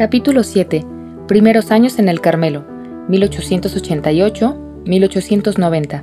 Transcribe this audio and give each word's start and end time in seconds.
Capítulo 0.00 0.42
7. 0.44 0.86
Primeros 1.28 1.70
años 1.70 1.98
en 1.98 2.08
el 2.08 2.22
Carmelo, 2.22 2.64
1888-1890. 3.10 6.02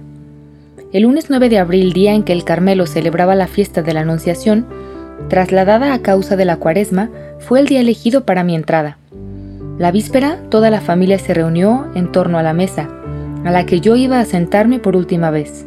El 0.93 1.01
lunes 1.01 1.31
9 1.31 1.49
de 1.49 1.57
abril, 1.57 1.93
día 1.93 2.13
en 2.13 2.21
que 2.21 2.33
el 2.33 2.43
Carmelo 2.43 2.85
celebraba 2.85 3.33
la 3.33 3.47
fiesta 3.47 3.81
de 3.81 3.95
la 3.95 4.01
Anunciación, 4.01 4.67
trasladada 5.29 5.95
a 5.95 6.03
causa 6.03 6.35
de 6.35 6.45
la 6.45 6.57
cuaresma, 6.57 7.09
fue 7.39 7.59
el 7.59 7.65
día 7.65 7.79
elegido 7.79 8.23
para 8.23 8.43
mi 8.43 8.53
entrada. 8.53 8.99
La 9.79 9.89
víspera, 9.89 10.43
toda 10.51 10.69
la 10.69 10.81
familia 10.81 11.17
se 11.17 11.33
reunió 11.33 11.87
en 11.95 12.11
torno 12.11 12.37
a 12.37 12.43
la 12.43 12.53
mesa, 12.53 12.87
a 13.45 13.49
la 13.49 13.65
que 13.65 13.79
yo 13.79 13.95
iba 13.95 14.19
a 14.19 14.25
sentarme 14.25 14.77
por 14.77 14.95
última 14.95 15.31
vez. 15.31 15.65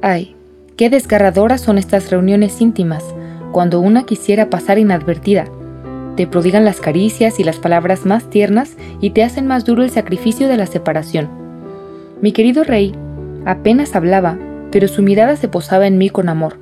Ay, 0.00 0.34
qué 0.78 0.88
desgarradoras 0.88 1.60
son 1.60 1.76
estas 1.76 2.10
reuniones 2.10 2.58
íntimas, 2.62 3.04
cuando 3.52 3.80
una 3.80 4.04
quisiera 4.04 4.48
pasar 4.48 4.78
inadvertida. 4.78 5.44
Te 6.16 6.26
prodigan 6.26 6.64
las 6.64 6.80
caricias 6.80 7.40
y 7.40 7.44
las 7.44 7.58
palabras 7.58 8.04
más 8.04 8.28
tiernas 8.28 8.76
y 9.00 9.10
te 9.10 9.22
hacen 9.22 9.46
más 9.46 9.64
duro 9.64 9.82
el 9.82 9.90
sacrificio 9.90 10.48
de 10.48 10.56
la 10.56 10.66
separación. 10.66 11.28
Mi 12.20 12.32
querido 12.32 12.64
rey 12.64 12.94
apenas 13.46 13.96
hablaba, 13.96 14.38
pero 14.70 14.88
su 14.88 15.02
mirada 15.02 15.36
se 15.36 15.48
posaba 15.48 15.86
en 15.86 15.98
mí 15.98 16.10
con 16.10 16.28
amor. 16.28 16.58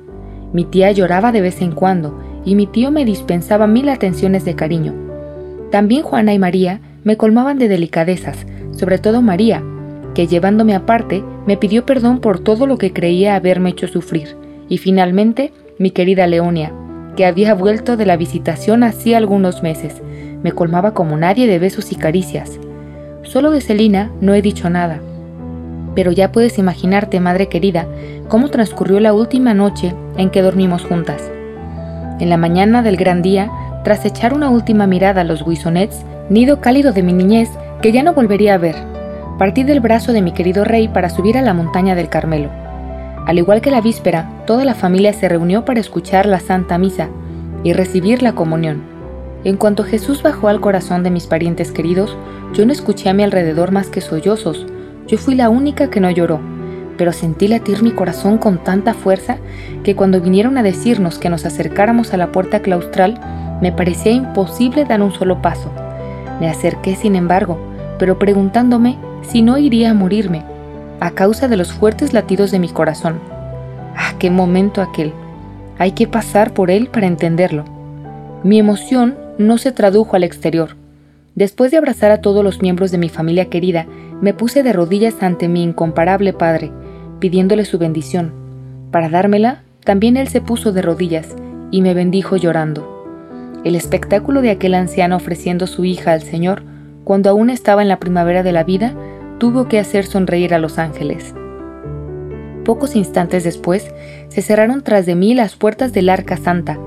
Mi 0.53 0.65
tía 0.65 0.91
lloraba 0.91 1.31
de 1.31 1.41
vez 1.41 1.61
en 1.61 1.71
cuando 1.71 2.17
y 2.45 2.55
mi 2.55 2.67
tío 2.67 2.91
me 2.91 3.05
dispensaba 3.05 3.67
mil 3.67 3.89
atenciones 3.89 4.45
de 4.45 4.55
cariño. 4.55 4.93
También 5.71 6.03
Juana 6.03 6.33
y 6.33 6.39
María 6.39 6.79
me 7.03 7.17
colmaban 7.17 7.59
de 7.59 7.67
delicadezas, 7.67 8.45
sobre 8.71 8.97
todo 8.97 9.21
María, 9.21 9.61
que 10.15 10.27
llevándome 10.27 10.75
aparte 10.75 11.23
me 11.45 11.57
pidió 11.57 11.85
perdón 11.85 12.19
por 12.19 12.39
todo 12.39 12.65
lo 12.65 12.77
que 12.77 12.93
creía 12.93 13.35
haberme 13.35 13.69
hecho 13.69 13.87
sufrir, 13.87 14.35
y 14.67 14.77
finalmente 14.77 15.51
mi 15.77 15.91
querida 15.91 16.27
Leonia, 16.27 16.73
que 17.19 17.25
había 17.25 17.53
vuelto 17.53 17.97
de 17.97 18.05
la 18.05 18.15
visitación 18.15 18.81
hacía 18.81 19.17
algunos 19.17 19.61
meses, 19.61 20.01
me 20.41 20.53
colmaba 20.53 20.93
como 20.93 21.17
nadie 21.17 21.47
de 21.47 21.59
besos 21.59 21.91
y 21.91 21.95
caricias. 21.95 22.57
Solo 23.23 23.51
de 23.51 23.59
Celina 23.59 24.09
no 24.21 24.33
he 24.33 24.41
dicho 24.41 24.69
nada. 24.69 25.01
Pero 25.95 26.13
ya 26.13 26.31
puedes 26.31 26.57
imaginarte, 26.57 27.19
madre 27.19 27.49
querida, 27.49 27.87
cómo 28.29 28.47
transcurrió 28.47 29.01
la 29.01 29.11
última 29.11 29.53
noche 29.53 29.93
en 30.15 30.29
que 30.29 30.41
dormimos 30.41 30.85
juntas. 30.85 31.29
En 32.21 32.29
la 32.29 32.37
mañana 32.37 32.83
del 32.83 32.95
gran 32.95 33.21
día, 33.21 33.51
tras 33.83 34.05
echar 34.05 34.33
una 34.33 34.49
última 34.49 34.87
mirada 34.87 35.19
a 35.19 35.25
los 35.25 35.45
guisonets, 35.45 36.05
nido 36.29 36.61
cálido 36.61 36.93
de 36.93 37.03
mi 37.03 37.11
niñez 37.11 37.49
que 37.81 37.91
ya 37.91 38.01
no 38.01 38.13
volvería 38.13 38.53
a 38.53 38.59
ver, 38.59 38.77
partí 39.37 39.63
del 39.63 39.81
brazo 39.81 40.13
de 40.13 40.21
mi 40.21 40.31
querido 40.31 40.63
rey 40.63 40.87
para 40.87 41.09
subir 41.09 41.37
a 41.37 41.41
la 41.41 41.53
montaña 41.53 41.95
del 41.95 42.07
Carmelo. 42.07 42.68
Al 43.29 43.37
igual 43.37 43.61
que 43.61 43.69
la 43.69 43.79
víspera, 43.79 44.27
toda 44.47 44.65
la 44.65 44.73
familia 44.73 45.13
se 45.13 45.29
reunió 45.29 45.63
para 45.63 45.79
escuchar 45.79 46.25
la 46.25 46.39
Santa 46.39 46.79
Misa 46.79 47.09
y 47.63 47.73
recibir 47.73 48.23
la 48.23 48.33
comunión. 48.33 48.81
En 49.43 49.55
cuanto 49.55 49.83
Jesús 49.83 50.23
bajó 50.23 50.47
al 50.47 50.59
corazón 50.59 51.03
de 51.03 51.11
mis 51.11 51.27
parientes 51.27 51.71
queridos, 51.71 52.17
yo 52.55 52.65
no 52.65 52.71
escuché 52.71 53.07
a 53.07 53.13
mi 53.13 53.21
alrededor 53.21 53.71
más 53.71 53.89
que 53.89 54.01
sollozos. 54.01 54.65
Yo 55.05 55.19
fui 55.19 55.35
la 55.35 55.49
única 55.49 55.91
que 55.91 55.99
no 55.99 56.09
lloró, 56.09 56.39
pero 56.97 57.11
sentí 57.11 57.47
latir 57.47 57.83
mi 57.83 57.91
corazón 57.91 58.39
con 58.39 58.63
tanta 58.63 58.95
fuerza 58.95 59.37
que 59.83 59.95
cuando 59.95 60.19
vinieron 60.21 60.57
a 60.57 60.63
decirnos 60.63 61.19
que 61.19 61.29
nos 61.29 61.45
acercáramos 61.45 62.15
a 62.15 62.17
la 62.17 62.31
puerta 62.31 62.63
claustral, 62.63 63.21
me 63.61 63.71
parecía 63.71 64.11
imposible 64.11 64.85
dar 64.85 65.03
un 65.03 65.11
solo 65.11 65.39
paso. 65.39 65.71
Me 66.39 66.49
acerqué, 66.49 66.95
sin 66.95 67.15
embargo, 67.15 67.59
pero 67.99 68.17
preguntándome 68.17 68.97
si 69.21 69.43
no 69.43 69.59
iría 69.59 69.91
a 69.91 69.93
morirme, 69.93 70.43
a 70.99 71.11
causa 71.11 71.47
de 71.47 71.57
los 71.57 71.71
fuertes 71.71 72.13
latidos 72.13 72.51
de 72.51 72.59
mi 72.59 72.69
corazón. 72.69 73.19
¡Ah, 73.95 74.13
qué 74.19 74.29
momento 74.29 74.81
aquel! 74.81 75.13
Hay 75.77 75.93
que 75.93 76.07
pasar 76.07 76.53
por 76.53 76.71
él 76.71 76.87
para 76.87 77.07
entenderlo. 77.07 77.65
Mi 78.43 78.59
emoción 78.59 79.17
no 79.37 79.57
se 79.57 79.71
tradujo 79.71 80.15
al 80.15 80.23
exterior. 80.23 80.75
Después 81.35 81.71
de 81.71 81.77
abrazar 81.77 82.11
a 82.11 82.21
todos 82.21 82.43
los 82.43 82.61
miembros 82.61 82.91
de 82.91 82.97
mi 82.97 83.07
familia 83.07 83.45
querida, 83.45 83.85
me 84.21 84.33
puse 84.33 84.63
de 84.63 84.73
rodillas 84.73 85.15
ante 85.21 85.47
mi 85.47 85.63
incomparable 85.63 86.33
padre, 86.33 86.71
pidiéndole 87.19 87.63
su 87.63 87.77
bendición. 87.77 88.33
Para 88.91 89.09
dármela, 89.09 89.63
también 89.85 90.17
él 90.17 90.27
se 90.27 90.41
puso 90.41 90.73
de 90.73 90.81
rodillas 90.81 91.35
y 91.71 91.81
me 91.81 91.93
bendijo 91.93 92.35
llorando. 92.35 92.99
El 93.63 93.75
espectáculo 93.75 94.41
de 94.41 94.51
aquel 94.51 94.73
anciano 94.73 95.15
ofreciendo 95.15 95.67
su 95.67 95.85
hija 95.85 96.13
al 96.13 96.23
Señor, 96.23 96.63
cuando 97.05 97.29
aún 97.29 97.49
estaba 97.49 97.81
en 97.81 97.87
la 97.87 97.99
primavera 97.99 98.43
de 98.43 98.51
la 98.51 98.63
vida, 98.63 98.93
tuvo 99.39 99.67
que 99.67 99.79
hacer 99.79 100.05
sonreír 100.05 100.53
a 100.53 100.59
los 100.59 100.77
ángeles. 100.77 101.33
Pocos 102.65 102.95
instantes 102.95 103.43
después, 103.43 103.91
se 104.27 104.41
cerraron 104.41 104.83
tras 104.83 105.05
de 105.05 105.15
mí 105.15 105.33
las 105.33 105.55
puertas 105.55 105.93
del 105.93 106.09
Arca 106.09 106.37
Santa, 106.37 106.77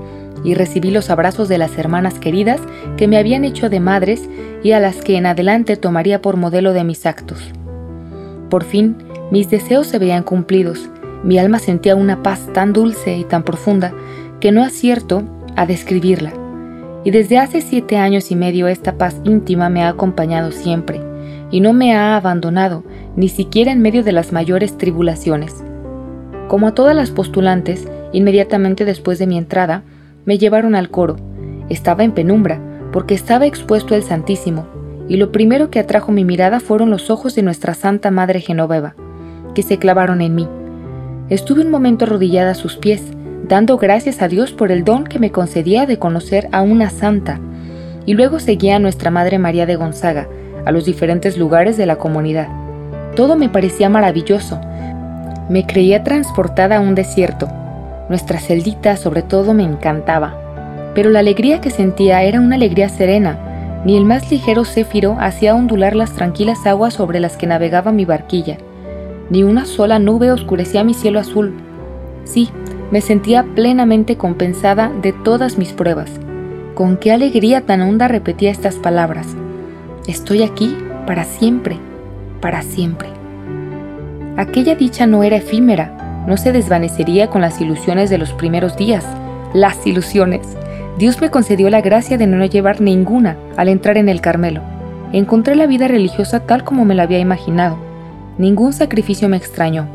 y 0.45 0.55
recibí 0.55 0.91
los 0.91 1.09
abrazos 1.09 1.47
de 1.49 1.57
las 1.57 1.77
hermanas 1.77 2.19
queridas 2.19 2.61
que 2.97 3.07
me 3.07 3.17
habían 3.17 3.45
hecho 3.45 3.69
de 3.69 3.79
madres 3.79 4.29
y 4.61 4.71
a 4.73 4.79
las 4.79 4.97
que 4.97 5.17
en 5.17 5.25
adelante 5.25 5.77
tomaría 5.77 6.21
por 6.21 6.37
modelo 6.37 6.73
de 6.73 6.83
mis 6.83 7.05
actos. 7.05 7.39
Por 8.49 8.63
fin, 8.63 8.97
mis 9.31 9.49
deseos 9.49 9.87
se 9.87 9.99
veían 9.99 10.23
cumplidos, 10.23 10.89
mi 11.23 11.39
alma 11.39 11.59
sentía 11.59 11.95
una 11.95 12.23
paz 12.23 12.47
tan 12.53 12.73
dulce 12.73 13.17
y 13.17 13.23
tan 13.23 13.43
profunda 13.43 13.93
que 14.41 14.51
no 14.51 14.63
acierto 14.63 15.23
a 15.55 15.65
describirla. 15.65 16.33
Y 17.05 17.11
desde 17.11 17.37
hace 17.37 17.61
siete 17.61 17.97
años 17.97 18.29
y 18.29 18.35
medio 18.35 18.67
esta 18.67 18.97
paz 18.97 19.15
íntima 19.23 19.69
me 19.69 19.83
ha 19.83 19.89
acompañado 19.89 20.51
siempre 20.51 21.12
y 21.53 21.59
no 21.59 21.71
me 21.71 21.93
ha 21.93 22.17
abandonado, 22.17 22.83
ni 23.15 23.29
siquiera 23.29 23.71
en 23.71 23.79
medio 23.79 24.03
de 24.03 24.11
las 24.11 24.31
mayores 24.31 24.75
tribulaciones. 24.75 25.63
Como 26.47 26.67
a 26.67 26.73
todas 26.73 26.95
las 26.95 27.11
postulantes, 27.11 27.87
inmediatamente 28.11 28.85
después 28.85 29.19
de 29.19 29.27
mi 29.27 29.37
entrada, 29.37 29.83
me 30.25 30.39
llevaron 30.39 30.73
al 30.73 30.89
coro. 30.89 31.15
Estaba 31.69 32.03
en 32.03 32.13
penumbra, 32.13 32.59
porque 32.91 33.13
estaba 33.13 33.45
expuesto 33.45 33.93
el 33.93 34.01
Santísimo, 34.01 34.65
y 35.07 35.17
lo 35.17 35.31
primero 35.31 35.69
que 35.69 35.79
atrajo 35.79 36.11
mi 36.11 36.25
mirada 36.25 36.59
fueron 36.59 36.89
los 36.89 37.11
ojos 37.11 37.35
de 37.35 37.43
nuestra 37.43 37.75
Santa 37.75 38.09
Madre 38.09 38.41
Genoveva, 38.41 38.95
que 39.53 39.61
se 39.61 39.77
clavaron 39.77 40.21
en 40.21 40.33
mí. 40.33 40.47
Estuve 41.29 41.61
un 41.61 41.69
momento 41.69 42.05
arrodillada 42.05 42.53
a 42.53 42.55
sus 42.55 42.77
pies, 42.77 43.03
dando 43.47 43.77
gracias 43.77 44.23
a 44.23 44.27
Dios 44.27 44.53
por 44.53 44.71
el 44.71 44.83
don 44.83 45.03
que 45.03 45.19
me 45.19 45.31
concedía 45.31 45.85
de 45.85 45.99
conocer 45.99 46.49
a 46.51 46.63
una 46.63 46.89
santa, 46.89 47.39
y 48.07 48.15
luego 48.15 48.39
seguí 48.39 48.71
a 48.71 48.79
nuestra 48.79 49.11
Madre 49.11 49.37
María 49.37 49.67
de 49.67 49.75
Gonzaga, 49.75 50.27
a 50.65 50.71
los 50.71 50.85
diferentes 50.85 51.37
lugares 51.37 51.77
de 51.77 51.85
la 51.85 51.97
comunidad. 51.97 52.47
Todo 53.15 53.35
me 53.35 53.49
parecía 53.49 53.89
maravilloso. 53.89 54.59
Me 55.49 55.65
creía 55.65 56.03
transportada 56.03 56.77
a 56.77 56.79
un 56.79 56.95
desierto. 56.95 57.47
Nuestra 58.09 58.39
celdita 58.39 58.97
sobre 58.97 59.21
todo 59.21 59.53
me 59.53 59.63
encantaba. 59.63 60.35
Pero 60.95 61.09
la 61.09 61.19
alegría 61.19 61.61
que 61.61 61.69
sentía 61.69 62.23
era 62.23 62.39
una 62.39 62.55
alegría 62.55 62.89
serena. 62.89 63.37
Ni 63.85 63.97
el 63.97 64.05
más 64.05 64.31
ligero 64.31 64.63
céfiro 64.65 65.17
hacía 65.19 65.55
ondular 65.55 65.95
las 65.95 66.13
tranquilas 66.13 66.65
aguas 66.65 66.93
sobre 66.93 67.19
las 67.19 67.37
que 67.37 67.47
navegaba 67.47 67.91
mi 67.91 68.05
barquilla. 68.05 68.57
Ni 69.29 69.43
una 69.43 69.65
sola 69.65 69.99
nube 69.99 70.31
oscurecía 70.31 70.83
mi 70.83 70.93
cielo 70.93 71.19
azul. 71.19 71.53
Sí, 72.23 72.49
me 72.91 73.01
sentía 73.01 73.43
plenamente 73.55 74.17
compensada 74.17 74.91
de 75.01 75.13
todas 75.13 75.57
mis 75.57 75.73
pruebas. 75.73 76.11
Con 76.75 76.97
qué 76.97 77.11
alegría 77.11 77.61
tan 77.61 77.81
honda 77.81 78.07
repetía 78.07 78.51
estas 78.51 78.75
palabras. 78.75 79.35
Estoy 80.07 80.43
aquí 80.43 80.75
para 81.07 81.23
siempre, 81.23 81.77
para 82.41 82.61
siempre. 82.61 83.07
Aquella 84.35 84.75
dicha 84.75 85.07
no 85.07 85.23
era 85.23 85.37
efímera, 85.37 86.25
no 86.27 86.35
se 86.35 86.51
desvanecería 86.51 87.29
con 87.29 87.39
las 87.39 87.61
ilusiones 87.61 88.09
de 88.09 88.17
los 88.17 88.33
primeros 88.33 88.75
días. 88.75 89.05
Las 89.53 89.87
ilusiones. 89.87 90.41
Dios 90.97 91.21
me 91.21 91.29
concedió 91.29 91.69
la 91.69 91.79
gracia 91.79 92.17
de 92.17 92.27
no 92.27 92.43
llevar 92.45 92.81
ninguna 92.81 93.37
al 93.55 93.69
entrar 93.69 93.97
en 93.97 94.09
el 94.09 94.19
Carmelo. 94.19 94.61
Encontré 95.13 95.55
la 95.55 95.67
vida 95.67 95.87
religiosa 95.87 96.41
tal 96.41 96.65
como 96.65 96.83
me 96.83 96.95
la 96.95 97.03
había 97.03 97.19
imaginado. 97.19 97.77
Ningún 98.37 98.73
sacrificio 98.73 99.29
me 99.29 99.37
extrañó. 99.37 99.87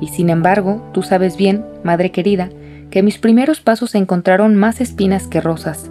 Y 0.00 0.08
sin 0.08 0.28
embargo, 0.28 0.82
tú 0.92 1.04
sabes 1.04 1.36
bien, 1.36 1.64
madre 1.84 2.10
querida, 2.10 2.48
que 2.90 3.02
mis 3.02 3.18
primeros 3.18 3.60
pasos 3.60 3.94
encontraron 3.94 4.56
más 4.56 4.80
espinas 4.80 5.28
que 5.28 5.40
rosas. 5.40 5.88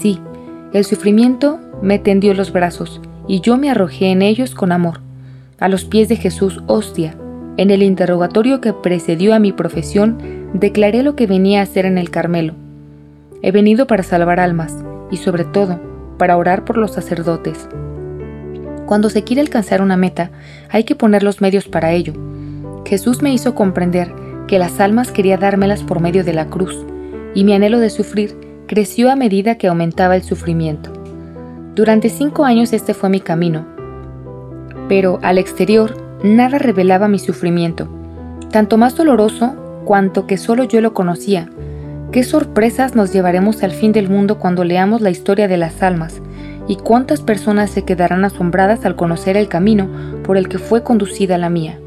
Sí, 0.00 0.20
el 0.72 0.84
sufrimiento 0.84 1.60
me 1.82 1.98
tendió 1.98 2.32
los 2.32 2.52
brazos 2.52 3.00
y 3.26 3.40
yo 3.40 3.58
me 3.58 3.68
arrojé 3.68 4.06
en 4.06 4.22
ellos 4.22 4.54
con 4.54 4.72
amor, 4.72 5.00
a 5.58 5.68
los 5.68 5.84
pies 5.84 6.08
de 6.08 6.16
Jesús 6.16 6.62
hostia. 6.66 7.16
En 7.56 7.70
el 7.70 7.82
interrogatorio 7.82 8.60
que 8.60 8.72
precedió 8.72 9.34
a 9.34 9.38
mi 9.38 9.52
profesión, 9.52 10.18
declaré 10.54 11.02
lo 11.02 11.16
que 11.16 11.26
venía 11.26 11.60
a 11.60 11.64
hacer 11.64 11.84
en 11.84 11.98
el 11.98 12.10
Carmelo. 12.10 12.54
He 13.42 13.50
venido 13.50 13.86
para 13.86 14.02
salvar 14.02 14.40
almas 14.40 14.74
y 15.10 15.16
sobre 15.16 15.44
todo 15.44 15.80
para 16.18 16.36
orar 16.36 16.64
por 16.64 16.78
los 16.78 16.92
sacerdotes. 16.92 17.68
Cuando 18.86 19.10
se 19.10 19.24
quiere 19.24 19.42
alcanzar 19.42 19.82
una 19.82 19.96
meta, 19.96 20.30
hay 20.70 20.84
que 20.84 20.94
poner 20.94 21.22
los 21.22 21.40
medios 21.40 21.66
para 21.66 21.92
ello. 21.92 22.14
Jesús 22.86 23.22
me 23.22 23.32
hizo 23.32 23.54
comprender 23.54 24.12
que 24.46 24.58
las 24.58 24.80
almas 24.80 25.10
quería 25.10 25.36
dármelas 25.36 25.82
por 25.82 26.00
medio 26.00 26.24
de 26.24 26.32
la 26.32 26.46
cruz, 26.46 26.86
y 27.34 27.44
mi 27.44 27.54
anhelo 27.54 27.80
de 27.80 27.90
sufrir 27.90 28.36
creció 28.66 29.10
a 29.10 29.16
medida 29.16 29.56
que 29.56 29.68
aumentaba 29.68 30.16
el 30.16 30.22
sufrimiento. 30.22 31.01
Durante 31.74 32.10
cinco 32.10 32.44
años 32.44 32.74
este 32.74 32.92
fue 32.92 33.08
mi 33.08 33.20
camino, 33.20 33.64
pero 34.90 35.18
al 35.22 35.38
exterior 35.38 35.94
nada 36.22 36.58
revelaba 36.58 37.08
mi 37.08 37.18
sufrimiento, 37.18 37.88
tanto 38.50 38.76
más 38.76 38.94
doloroso 38.94 39.54
cuanto 39.86 40.26
que 40.26 40.36
solo 40.36 40.64
yo 40.64 40.82
lo 40.82 40.92
conocía. 40.92 41.48
¿Qué 42.10 42.24
sorpresas 42.24 42.94
nos 42.94 43.10
llevaremos 43.10 43.62
al 43.62 43.70
fin 43.70 43.92
del 43.92 44.10
mundo 44.10 44.38
cuando 44.38 44.64
leamos 44.64 45.00
la 45.00 45.08
historia 45.08 45.48
de 45.48 45.56
las 45.56 45.82
almas 45.82 46.20
y 46.68 46.76
cuántas 46.76 47.22
personas 47.22 47.70
se 47.70 47.86
quedarán 47.86 48.22
asombradas 48.26 48.84
al 48.84 48.94
conocer 48.94 49.38
el 49.38 49.48
camino 49.48 49.88
por 50.24 50.36
el 50.36 50.50
que 50.50 50.58
fue 50.58 50.82
conducida 50.82 51.38
la 51.38 51.48
mía. 51.48 51.78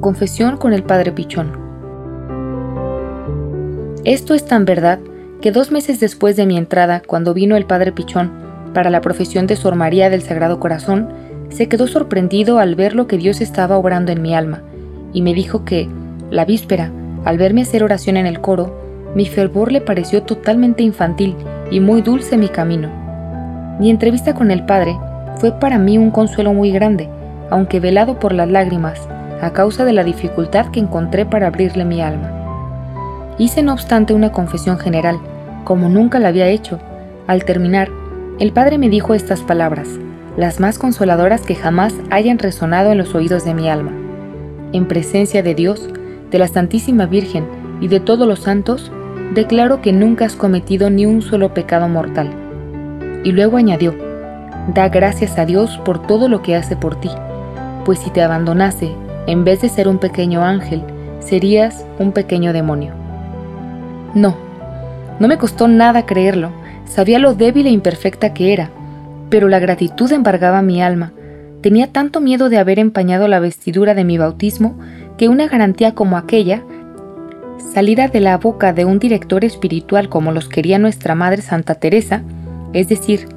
Confesión 0.00 0.56
con 0.56 0.72
el 0.72 0.84
Padre 0.84 1.10
Pichón. 1.10 1.50
Esto 4.04 4.34
es 4.34 4.44
tan 4.44 4.64
verdad 4.64 5.00
que 5.40 5.52
dos 5.52 5.70
meses 5.70 6.00
después 6.00 6.36
de 6.36 6.46
mi 6.46 6.58
entrada, 6.58 7.02
cuando 7.06 7.32
vino 7.32 7.56
el 7.56 7.64
Padre 7.64 7.92
Pichón 7.92 8.30
para 8.74 8.90
la 8.90 9.00
profesión 9.00 9.46
de 9.46 9.56
Sor 9.56 9.74
María 9.74 10.10
del 10.10 10.22
Sagrado 10.22 10.60
Corazón, 10.60 11.08
se 11.48 11.68
quedó 11.68 11.86
sorprendido 11.86 12.58
al 12.58 12.74
ver 12.74 12.94
lo 12.94 13.06
que 13.06 13.16
Dios 13.16 13.40
estaba 13.40 13.76
obrando 13.76 14.12
en 14.12 14.22
mi 14.22 14.34
alma, 14.34 14.62
y 15.12 15.22
me 15.22 15.34
dijo 15.34 15.64
que, 15.64 15.88
la 16.30 16.44
víspera, 16.44 16.92
al 17.24 17.38
verme 17.38 17.62
hacer 17.62 17.82
oración 17.82 18.16
en 18.16 18.26
el 18.26 18.40
coro, 18.40 18.78
mi 19.14 19.26
fervor 19.26 19.72
le 19.72 19.80
pareció 19.80 20.22
totalmente 20.22 20.82
infantil 20.82 21.34
y 21.70 21.80
muy 21.80 22.02
dulce 22.02 22.36
mi 22.36 22.48
camino. 22.48 22.90
Mi 23.80 23.90
entrevista 23.90 24.34
con 24.34 24.50
el 24.50 24.64
Padre 24.66 24.96
fue 25.38 25.58
para 25.58 25.78
mí 25.78 25.98
un 25.98 26.10
consuelo 26.10 26.52
muy 26.52 26.70
grande, 26.70 27.08
aunque 27.50 27.80
velado 27.80 28.20
por 28.20 28.32
las 28.32 28.48
lágrimas, 28.48 29.00
a 29.40 29.52
causa 29.52 29.84
de 29.84 29.94
la 29.94 30.04
dificultad 30.04 30.66
que 30.70 30.80
encontré 30.80 31.24
para 31.24 31.48
abrirle 31.48 31.84
mi 31.84 32.00
alma. 32.02 32.39
Hice 33.40 33.62
no 33.62 33.72
obstante 33.72 34.12
una 34.12 34.32
confesión 34.32 34.78
general, 34.78 35.18
como 35.64 35.88
nunca 35.88 36.18
la 36.18 36.28
había 36.28 36.48
hecho. 36.48 36.78
Al 37.26 37.46
terminar, 37.46 37.88
el 38.38 38.52
Padre 38.52 38.76
me 38.76 38.90
dijo 38.90 39.14
estas 39.14 39.40
palabras, 39.40 39.88
las 40.36 40.60
más 40.60 40.78
consoladoras 40.78 41.40
que 41.40 41.54
jamás 41.54 41.94
hayan 42.10 42.38
resonado 42.38 42.92
en 42.92 42.98
los 42.98 43.14
oídos 43.14 43.46
de 43.46 43.54
mi 43.54 43.70
alma. 43.70 43.92
En 44.74 44.86
presencia 44.86 45.42
de 45.42 45.54
Dios, 45.54 45.88
de 46.30 46.38
la 46.38 46.48
Santísima 46.48 47.06
Virgen 47.06 47.46
y 47.80 47.88
de 47.88 47.98
todos 47.98 48.28
los 48.28 48.40
santos, 48.40 48.92
declaro 49.32 49.80
que 49.80 49.94
nunca 49.94 50.26
has 50.26 50.36
cometido 50.36 50.90
ni 50.90 51.06
un 51.06 51.22
solo 51.22 51.54
pecado 51.54 51.88
mortal. 51.88 52.30
Y 53.24 53.32
luego 53.32 53.56
añadió, 53.56 53.94
da 54.74 54.90
gracias 54.90 55.38
a 55.38 55.46
Dios 55.46 55.80
por 55.86 56.06
todo 56.06 56.28
lo 56.28 56.42
que 56.42 56.56
hace 56.56 56.76
por 56.76 57.00
ti, 57.00 57.08
pues 57.86 58.00
si 58.00 58.10
te 58.10 58.20
abandonase, 58.20 58.92
en 59.26 59.44
vez 59.44 59.62
de 59.62 59.70
ser 59.70 59.88
un 59.88 59.96
pequeño 59.96 60.44
ángel, 60.44 60.82
serías 61.20 61.86
un 61.98 62.12
pequeño 62.12 62.52
demonio. 62.52 62.99
No, 64.14 64.36
no 65.20 65.28
me 65.28 65.38
costó 65.38 65.68
nada 65.68 66.06
creerlo, 66.06 66.50
sabía 66.86 67.18
lo 67.18 67.34
débil 67.34 67.66
e 67.66 67.70
imperfecta 67.70 68.34
que 68.34 68.52
era, 68.52 68.70
pero 69.28 69.48
la 69.48 69.58
gratitud 69.58 70.10
embargaba 70.12 70.62
mi 70.62 70.82
alma. 70.82 71.12
Tenía 71.60 71.92
tanto 71.92 72.20
miedo 72.20 72.48
de 72.48 72.58
haber 72.58 72.78
empañado 72.78 73.28
la 73.28 73.38
vestidura 73.38 73.94
de 73.94 74.04
mi 74.04 74.18
bautismo 74.18 74.78
que 75.18 75.28
una 75.28 75.46
garantía 75.46 75.94
como 75.94 76.16
aquella, 76.16 76.62
salida 77.74 78.08
de 78.08 78.20
la 78.20 78.38
boca 78.38 78.72
de 78.72 78.84
un 78.86 78.98
director 78.98 79.44
espiritual 79.44 80.08
como 80.08 80.32
los 80.32 80.48
quería 80.48 80.78
nuestra 80.78 81.14
Madre 81.14 81.42
Santa 81.42 81.74
Teresa, 81.74 82.22
es 82.72 82.88
decir, 82.88 83.28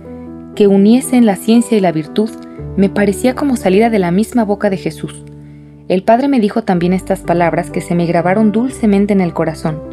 que 0.56 0.68
uniesen 0.68 1.26
la 1.26 1.36
ciencia 1.36 1.78
y 1.78 1.82
la 1.82 1.92
virtud, 1.92 2.30
me 2.78 2.90
parecía 2.90 3.36
como 3.36 3.58
salida 3.58 3.90
de 3.90 4.00
la 4.00 4.12
misma 4.12 4.46
boca 4.46 4.70
de 4.70 4.78
Jesús. 4.78 5.24
El 5.90 6.04
Padre 6.04 6.30
me 6.30 6.40
dijo 6.40 6.64
también 6.64 6.94
estas 6.94 7.20
palabras 7.20 7.70
que 7.70 7.82
se 7.82 7.94
me 7.94 8.06
grabaron 8.06 8.52
dulcemente 8.52 9.14
en 9.14 9.22
el 9.22 9.34
corazón. 9.34 9.93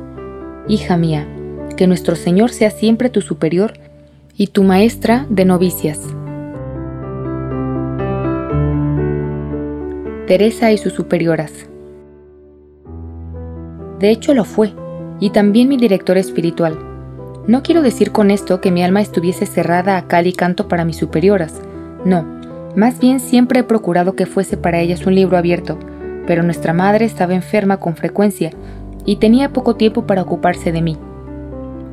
Hija 0.68 0.96
mía, 0.96 1.26
que 1.76 1.86
nuestro 1.86 2.14
Señor 2.16 2.50
sea 2.50 2.70
siempre 2.70 3.10
tu 3.10 3.20
superior 3.22 3.72
y 4.36 4.48
tu 4.48 4.62
maestra 4.62 5.26
de 5.28 5.44
novicias. 5.44 6.00
Teresa 10.26 10.70
y 10.70 10.78
sus 10.78 10.92
superioras. 10.92 11.52
De 13.98 14.10
hecho 14.10 14.32
lo 14.32 14.44
fue, 14.44 14.72
y 15.18 15.30
también 15.30 15.68
mi 15.68 15.76
director 15.76 16.16
espiritual. 16.16 16.78
No 17.46 17.62
quiero 17.62 17.82
decir 17.82 18.12
con 18.12 18.30
esto 18.30 18.60
que 18.60 18.70
mi 18.70 18.82
alma 18.84 19.00
estuviese 19.00 19.46
cerrada 19.46 19.96
a 19.96 20.06
cal 20.06 20.26
y 20.26 20.32
canto 20.32 20.68
para 20.68 20.84
mis 20.84 20.96
superioras, 20.96 21.60
no, 22.04 22.24
más 22.76 23.00
bien 23.00 23.18
siempre 23.18 23.60
he 23.60 23.64
procurado 23.64 24.14
que 24.14 24.26
fuese 24.26 24.56
para 24.56 24.80
ellas 24.80 25.04
un 25.04 25.14
libro 25.14 25.36
abierto, 25.36 25.78
pero 26.26 26.42
nuestra 26.42 26.72
madre 26.72 27.04
estaba 27.04 27.34
enferma 27.34 27.78
con 27.78 27.96
frecuencia 27.96 28.52
y 29.04 29.16
tenía 29.16 29.52
poco 29.52 29.76
tiempo 29.76 30.06
para 30.06 30.22
ocuparse 30.22 30.72
de 30.72 30.82
mí. 30.82 30.96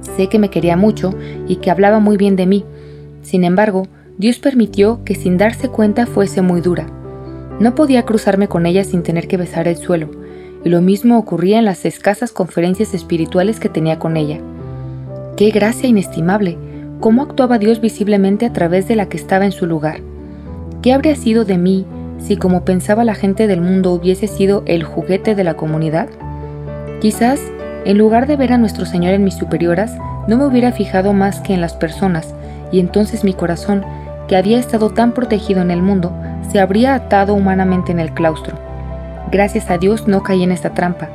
Sé 0.01 0.27
que 0.27 0.39
me 0.39 0.50
quería 0.50 0.77
mucho 0.77 1.13
y 1.48 1.57
que 1.57 1.71
hablaba 1.71 2.00
muy 2.00 2.18
bien 2.18 2.36
de 2.36 2.45
mí. 2.45 2.65
Sin 3.21 3.44
embargo, 3.44 3.88
Dios 4.18 4.39
permitió 4.39 5.04
que 5.04 5.15
sin 5.15 5.38
darse 5.38 5.69
cuenta 5.69 6.06
fuese 6.06 6.42
muy 6.42 6.62
dura. 6.62 6.88
No 7.59 7.75
podía 7.75 8.04
cruzarme 8.04 8.48
con 8.48 8.65
ella 8.65 8.83
sin 8.83 9.04
tener 9.04 9.27
que 9.27 9.38
besar 9.38 9.68
el 9.68 9.77
suelo, 9.77 10.09
y 10.63 10.69
lo 10.69 10.81
mismo 10.81 11.18
ocurría 11.18 11.59
en 11.59 11.65
las 11.65 11.86
escasas 11.86 12.31
conferencias 12.31 12.94
espirituales 12.94 13.59
que 13.59 13.69
tenía 13.69 14.00
con 14.00 14.18
ella. 14.18 14.39
¡Qué 15.36 15.51
gracia 15.51 15.89
inestimable! 15.89 16.57
¿Cómo 17.00 17.21
actuaba 17.21 17.59
Dios 17.59 17.80
visiblemente 17.80 18.45
a 18.45 18.54
través 18.54 18.88
de 18.88 18.95
la 18.95 19.07
que 19.07 19.18
estaba 19.18 19.45
en 19.45 19.51
su 19.51 19.68
lugar? 19.68 20.01
¿Qué 20.81 20.94
habría 20.94 21.15
sido 21.15 21.45
de 21.45 21.57
mí 21.57 21.86
si 22.18 22.38
como 22.38 22.65
pensaba 22.65 23.04
la 23.04 23.13
gente 23.13 23.45
del 23.45 23.62
mundo 23.62 23.94
hubiese 23.94 24.27
sido 24.27 24.63
el 24.65 24.83
juguete 24.83 25.36
de 25.36 25.44
la 25.44 25.56
comunidad? 25.56 26.09
Quizás 27.01 27.39
en 27.88 27.97
lugar 27.97 28.27
de 28.27 28.35
ver 28.35 28.51
a 28.51 28.57
nuestro 28.57 28.85
Señor 28.85 29.13
en 29.13 29.23
mis 29.23 29.35
superioras, 29.35 29.97
no 30.27 30.35
me 30.35 30.45
hubiera 30.45 30.73
fijado 30.73 31.13
más 31.13 31.39
que 31.39 31.53
en 31.53 31.61
las 31.61 31.73
personas, 31.73 32.35
y 32.69 32.81
entonces 32.81 33.23
mi 33.23 33.33
corazón, 33.33 33.85
que 34.27 34.35
había 34.35 34.59
estado 34.59 34.89
tan 34.89 35.13
protegido 35.13 35.61
en 35.61 35.71
el 35.71 35.81
mundo, 35.81 36.11
se 36.51 36.59
habría 36.59 36.95
atado 36.95 37.33
humanamente 37.33 37.94
en 37.94 37.99
el 37.99 38.13
claustro. 38.13 38.57
Gracias 39.31 39.69
a 39.69 39.77
Dios 39.77 40.05
no 40.05 40.21
caí 40.21 40.44
en 40.44 40.51
esta 40.51 40.73
trampa. 40.73 41.07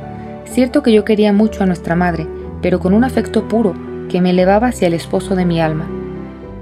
Cierto 0.45 0.81
que 0.81 0.91
yo 0.91 1.05
quería 1.05 1.31
mucho 1.31 1.61
a 1.61 1.67
nuestra 1.67 1.95
madre, 1.95 2.25
pero 2.63 2.79
con 2.79 2.95
un 2.95 3.03
afecto 3.03 3.47
puro 3.47 3.75
que 4.09 4.19
me 4.19 4.31
elevaba 4.31 4.69
hacia 4.69 4.87
el 4.87 4.95
esposo 4.95 5.35
de 5.35 5.45
mi 5.45 5.61
alma. 5.61 5.85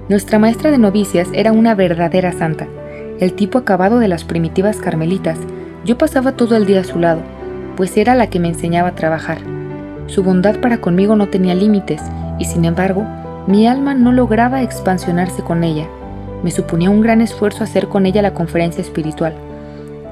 Nuestra 0.10 0.40
maestra 0.40 0.72
de 0.72 0.78
novicias 0.78 1.30
era 1.32 1.54
una 1.54 1.74
verdadera 1.74 2.34
santa, 2.34 2.68
el 3.20 3.32
tipo 3.34 3.60
acabado 3.60 4.00
de 4.00 4.10
las 4.10 4.26
primitivas 4.26 4.76
carmelitas. 4.76 5.38
Yo 5.86 5.98
pasaba 5.98 6.34
todo 6.34 6.58
el 6.58 6.66
día 6.66 6.82
a 6.82 6.84
su 6.84 7.00
lado, 7.00 7.22
pues 7.82 7.98
era 7.98 8.14
la 8.14 8.28
que 8.28 8.40
me 8.40 8.48
enseñaba 8.48 8.90
a 8.90 8.96
trabajar. 8.96 9.40
Su 10.06 10.22
bondad 10.22 10.60
para 10.60 10.78
conmigo 10.78 11.16
no 11.16 11.30
tenía 11.30 11.56
límites, 11.56 12.00
y 12.38 12.46
sin 12.46 12.64
embargo, 12.64 13.08
mi 13.48 13.66
alma 13.66 13.96
no 13.96 14.12
lograba 14.12 14.62
expansionarse 14.62 15.42
con 15.42 15.64
ella. 15.64 15.88
Me 16.44 16.52
suponía 16.52 16.92
un 16.92 17.02
gran 17.02 17.22
esfuerzo 17.22 17.64
hacer 17.64 17.88
con 17.88 18.06
ella 18.06 18.22
la 18.22 18.36
conferencia 18.36 18.84
espiritual. 18.84 19.34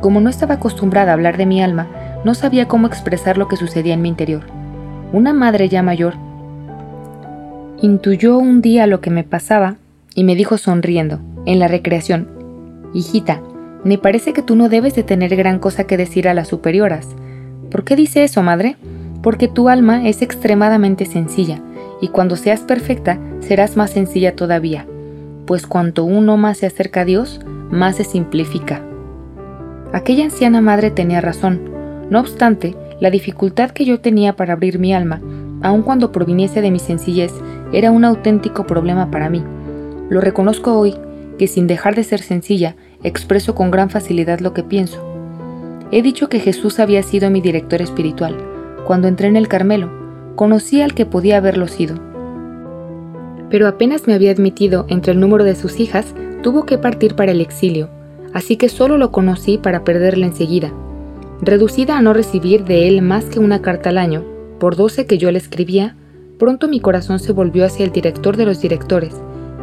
Como 0.01 0.19
no 0.19 0.31
estaba 0.31 0.55
acostumbrada 0.55 1.11
a 1.11 1.13
hablar 1.13 1.37
de 1.37 1.45
mi 1.45 1.61
alma, 1.61 1.85
no 2.23 2.33
sabía 2.33 2.67
cómo 2.67 2.87
expresar 2.87 3.37
lo 3.37 3.47
que 3.47 3.55
sucedía 3.55 3.93
en 3.93 4.01
mi 4.01 4.09
interior. 4.09 4.41
Una 5.13 5.31
madre 5.31 5.69
ya 5.69 5.83
mayor 5.83 6.15
intuyó 7.83 8.39
un 8.39 8.63
día 8.63 8.87
lo 8.87 8.99
que 8.99 9.11
me 9.11 9.23
pasaba 9.23 9.75
y 10.15 10.23
me 10.23 10.33
dijo 10.33 10.57
sonriendo, 10.57 11.19
en 11.45 11.59
la 11.59 11.67
recreación, 11.67 12.29
Hijita, 12.95 13.41
me 13.83 13.99
parece 13.99 14.33
que 14.33 14.41
tú 14.41 14.55
no 14.55 14.69
debes 14.69 14.95
de 14.95 15.03
tener 15.03 15.35
gran 15.35 15.59
cosa 15.59 15.83
que 15.83 15.97
decir 15.97 16.27
a 16.27 16.33
las 16.33 16.47
superioras. 16.47 17.15
¿Por 17.71 17.83
qué 17.83 17.95
dice 17.95 18.23
eso, 18.23 18.41
madre? 18.43 18.75
porque 19.21 19.47
tu 19.47 19.69
alma 19.69 20.07
es 20.07 20.21
extremadamente 20.21 21.05
sencilla, 21.05 21.61
y 22.01 22.09
cuando 22.09 22.35
seas 22.35 22.61
perfecta 22.61 23.19
serás 23.41 23.75
más 23.75 23.91
sencilla 23.91 24.35
todavía, 24.35 24.85
pues 25.45 25.67
cuanto 25.67 26.05
uno 26.05 26.37
más 26.37 26.59
se 26.59 26.67
acerca 26.67 27.01
a 27.01 27.05
Dios, 27.05 27.41
más 27.71 27.97
se 27.97 28.03
simplifica. 28.03 28.81
Aquella 29.91 30.25
anciana 30.25 30.61
madre 30.61 30.91
tenía 30.91 31.21
razón, 31.21 31.61
no 32.09 32.19
obstante, 32.19 32.75
la 32.99 33.09
dificultad 33.09 33.71
que 33.71 33.85
yo 33.85 33.99
tenía 33.99 34.35
para 34.35 34.53
abrir 34.53 34.79
mi 34.79 34.93
alma, 34.93 35.21
aun 35.61 35.81
cuando 35.81 36.11
proviniese 36.11 36.61
de 36.61 36.71
mi 36.71 36.79
sencillez, 36.79 37.33
era 37.73 37.91
un 37.91 38.05
auténtico 38.05 38.65
problema 38.65 39.11
para 39.11 39.29
mí. 39.29 39.43
Lo 40.09 40.21
reconozco 40.21 40.77
hoy, 40.77 40.95
que 41.37 41.47
sin 41.47 41.67
dejar 41.67 41.95
de 41.95 42.03
ser 42.03 42.21
sencilla, 42.21 42.75
expreso 43.03 43.55
con 43.55 43.71
gran 43.71 43.89
facilidad 43.89 44.39
lo 44.39 44.53
que 44.53 44.63
pienso. 44.63 45.08
He 45.91 46.03
dicho 46.03 46.29
que 46.29 46.39
Jesús 46.39 46.79
había 46.79 47.01
sido 47.01 47.31
mi 47.31 47.41
director 47.41 47.81
espiritual, 47.81 48.37
cuando 48.85 49.07
entré 49.07 49.27
en 49.27 49.35
el 49.35 49.47
Carmelo, 49.47 49.89
conocí 50.35 50.81
al 50.81 50.93
que 50.93 51.07
podía 51.07 51.37
haberlo 51.37 51.67
sido. 51.67 51.95
Pero 53.49 53.67
apenas 53.67 54.05
me 54.05 54.13
había 54.13 54.31
admitido 54.31 54.85
entre 54.89 55.13
el 55.13 55.19
número 55.19 55.43
de 55.43 55.55
sus 55.55 55.79
hijas, 55.79 56.13
tuvo 56.43 56.67
que 56.67 56.77
partir 56.77 57.15
para 57.15 57.31
el 57.31 57.41
exilio, 57.41 57.89
así 58.33 58.55
que 58.55 58.69
solo 58.69 58.99
lo 58.99 59.11
conocí 59.11 59.57
para 59.57 59.83
perderle 59.83 60.27
enseguida. 60.27 60.71
Reducida 61.41 61.97
a 61.97 62.03
no 62.03 62.13
recibir 62.13 62.65
de 62.65 62.87
él 62.87 63.01
más 63.01 63.25
que 63.25 63.39
una 63.39 63.63
carta 63.63 63.89
al 63.89 63.97
año, 63.97 64.23
por 64.59 64.75
doce 64.75 65.07
que 65.07 65.17
yo 65.17 65.31
le 65.31 65.39
escribía, 65.39 65.95
pronto 66.37 66.67
mi 66.67 66.79
corazón 66.79 67.17
se 67.17 67.31
volvió 67.31 67.65
hacia 67.65 67.83
el 67.83 67.91
director 67.91 68.37
de 68.37 68.45
los 68.45 68.61
directores, 68.61 69.15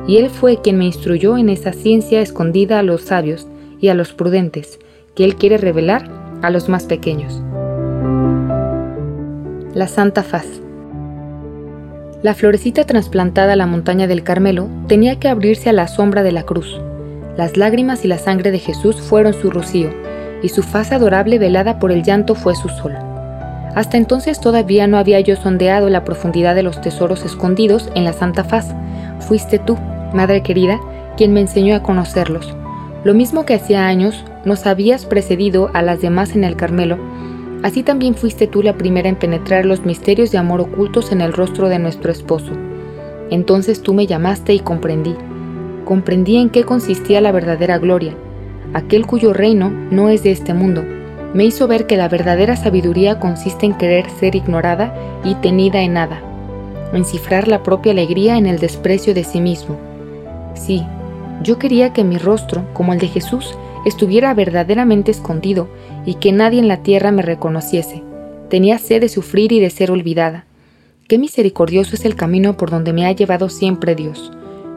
y 0.09 0.17
él 0.17 0.31
fue 0.31 0.61
quien 0.61 0.77
me 0.77 0.87
instruyó 0.87 1.39
en 1.39 1.51
esa 1.51 1.73
ciencia 1.73 2.21
escondida 2.21 2.81
a 2.81 2.83
los 2.83 3.03
sabios 3.03 3.47
y 3.81 3.89
a 3.89 3.95
los 3.95 4.13
prudentes, 4.13 4.81
que 5.15 5.25
él 5.25 5.37
quiere 5.37 5.57
revelar 5.57 6.16
a 6.43 6.51
los 6.51 6.69
más 6.69 6.85
pequeños 6.85 7.43
la 9.77 9.89
Santa 9.89 10.23
Faz. 10.23 10.47
La 12.23 12.33
florecita 12.33 12.85
trasplantada 12.85 13.53
a 13.53 13.57
la 13.57 13.67
montaña 13.67 14.07
del 14.07 14.23
Carmelo 14.23 14.69
tenía 14.89 15.21
que 15.21 15.29
abrirse 15.29 15.69
a 15.69 15.75
la 15.75 15.87
sombra 15.87 16.23
de 16.23 16.33
la 16.33 16.45
cruz. 16.45 16.81
Las 17.37 17.59
lágrimas 17.59 18.03
y 18.03 18.09
la 18.09 18.17
sangre 18.17 18.53
de 18.53 18.59
Jesús 18.59 18.97
fueron 18.97 19.35
su 19.35 19.51
rocío, 19.51 19.91
y 20.43 20.49
su 20.49 20.63
faz 20.63 20.93
adorable 20.93 21.39
velada 21.39 21.79
por 21.79 21.93
el 21.93 22.03
llanto 22.03 22.35
fue 22.35 22.57
su 22.57 22.71
sol. 22.71 22.95
Hasta 23.75 23.99
entonces 23.99 24.41
todavía 24.41 24.87
no 24.87 24.97
había 24.97 25.21
yo 25.21 25.37
sondeado 25.37 25.91
la 25.91 26.05
profundidad 26.05 26.55
de 26.55 26.63
los 26.63 26.81
tesoros 26.81 27.27
escondidos 27.27 27.91
en 27.95 28.05
la 28.05 28.15
Santa 28.15 28.45
Faz, 28.45 28.75
fuiste 29.21 29.59
tú, 29.59 29.77
Madre 30.15 30.43
querida, 30.43 30.81
quien 31.19 31.35
me 31.35 31.43
enseñó 31.43 31.77
a 31.77 31.83
conocerlos. 31.83 32.57
Lo 33.05 33.13
mismo 33.13 33.45
que 33.45 33.53
hacía 33.53 33.87
años 33.87 34.25
nos 34.47 34.65
habías 34.67 35.05
precedido 35.05 35.71
a 35.75 35.83
las 35.83 36.01
demás 36.01 36.35
en 36.35 36.45
el 36.45 36.57
Carmelo, 36.57 36.97
así 37.63 37.83
también 37.83 38.15
fuiste 38.15 38.47
tú 38.47 38.63
la 38.63 38.79
primera 38.79 39.09
en 39.09 39.17
penetrar 39.17 39.67
los 39.67 39.85
misterios 39.85 40.31
de 40.31 40.39
amor 40.39 40.63
ocultos 40.63 41.13
en 41.13 41.21
el 41.21 41.35
rostro 41.35 41.69
de 41.69 41.79
nuestro 41.79 42.11
esposo. 42.11 42.53
Entonces 43.29 43.83
tú 43.83 43.93
me 43.93 44.07
llamaste 44.07 44.55
y 44.55 44.61
comprendí. 44.61 45.15
Comprendí 45.85 46.37
en 46.37 46.49
qué 46.49 46.65
consistía 46.65 47.21
la 47.21 47.33
verdadera 47.33 47.79
gloria. 47.79 48.15
Aquel 48.73 49.05
cuyo 49.05 49.33
reino 49.33 49.71
no 49.91 50.09
es 50.11 50.23
de 50.23 50.31
este 50.31 50.55
mundo, 50.55 50.85
me 51.35 51.45
hizo 51.45 51.67
ver 51.67 51.87
que 51.87 51.97
la 51.97 52.09
verdadera 52.09 52.57
sabiduría 52.57 53.19
consiste 53.19 53.67
en 53.67 53.75
querer 53.75 54.09
ser 54.11 54.37
ignorada 54.37 54.95
y 55.25 55.35
tenida 55.35 55.83
en 55.83 55.95
nada, 55.95 56.21
en 56.93 57.05
cifrar 57.05 57.49
la 57.49 57.63
propia 57.63 57.93
alegría 57.93 58.39
en 58.39 58.47
el 58.47 58.59
desprecio 58.59 59.13
de 59.13 59.25
sí 59.25 59.41
mismo. 59.41 59.77
Sí, 60.55 60.85
yo 61.43 61.59
quería 61.59 61.93
que 61.93 62.05
mi 62.05 62.17
rostro, 62.17 62.65
como 62.73 62.93
el 62.93 63.01
de 63.01 63.09
Jesús, 63.09 63.57
estuviera 63.87 64.35
verdaderamente 64.35 65.13
escondido 65.13 65.69
y 66.05 66.15
que 66.15 66.33
nadie 66.33 66.59
en 66.59 66.69
la 66.69 66.83
tierra 66.83 67.13
me 67.13 67.23
reconociese. 67.23 68.03
Tenía 68.51 68.79
sed 68.79 69.01
de 69.01 69.09
sufrir 69.09 69.53
y 69.53 69.61
de 69.61 69.71
ser 69.71 69.93
olvidada. 69.93 70.45
Qué 71.09 71.19
misericordioso 71.19 71.95
es 71.95 72.05
el 72.05 72.17
camino 72.17 72.57
por 72.57 72.69
donde 72.69 72.93
me 72.93 73.07
ha 73.07 73.13
llevado 73.13 73.49
siempre 73.49 73.95
Dios. 73.95 74.33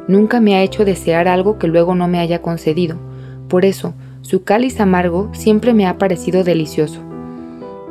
Nunca 0.08 0.40
me 0.40 0.56
ha 0.56 0.62
hecho 0.62 0.86
desear 0.86 1.28
algo 1.28 1.58
que 1.58 1.68
luego 1.68 1.96
no 1.96 2.08
me 2.08 2.20
haya 2.20 2.44
concedido. 2.44 2.98
Por 3.48 3.66
eso, 3.66 3.96
su 4.22 4.44
cáliz 4.44 4.80
amargo 4.80 5.32
siempre 5.34 5.74
me 5.74 5.88
ha 5.88 5.98
parecido 5.98 6.44
delicioso. 6.44 7.02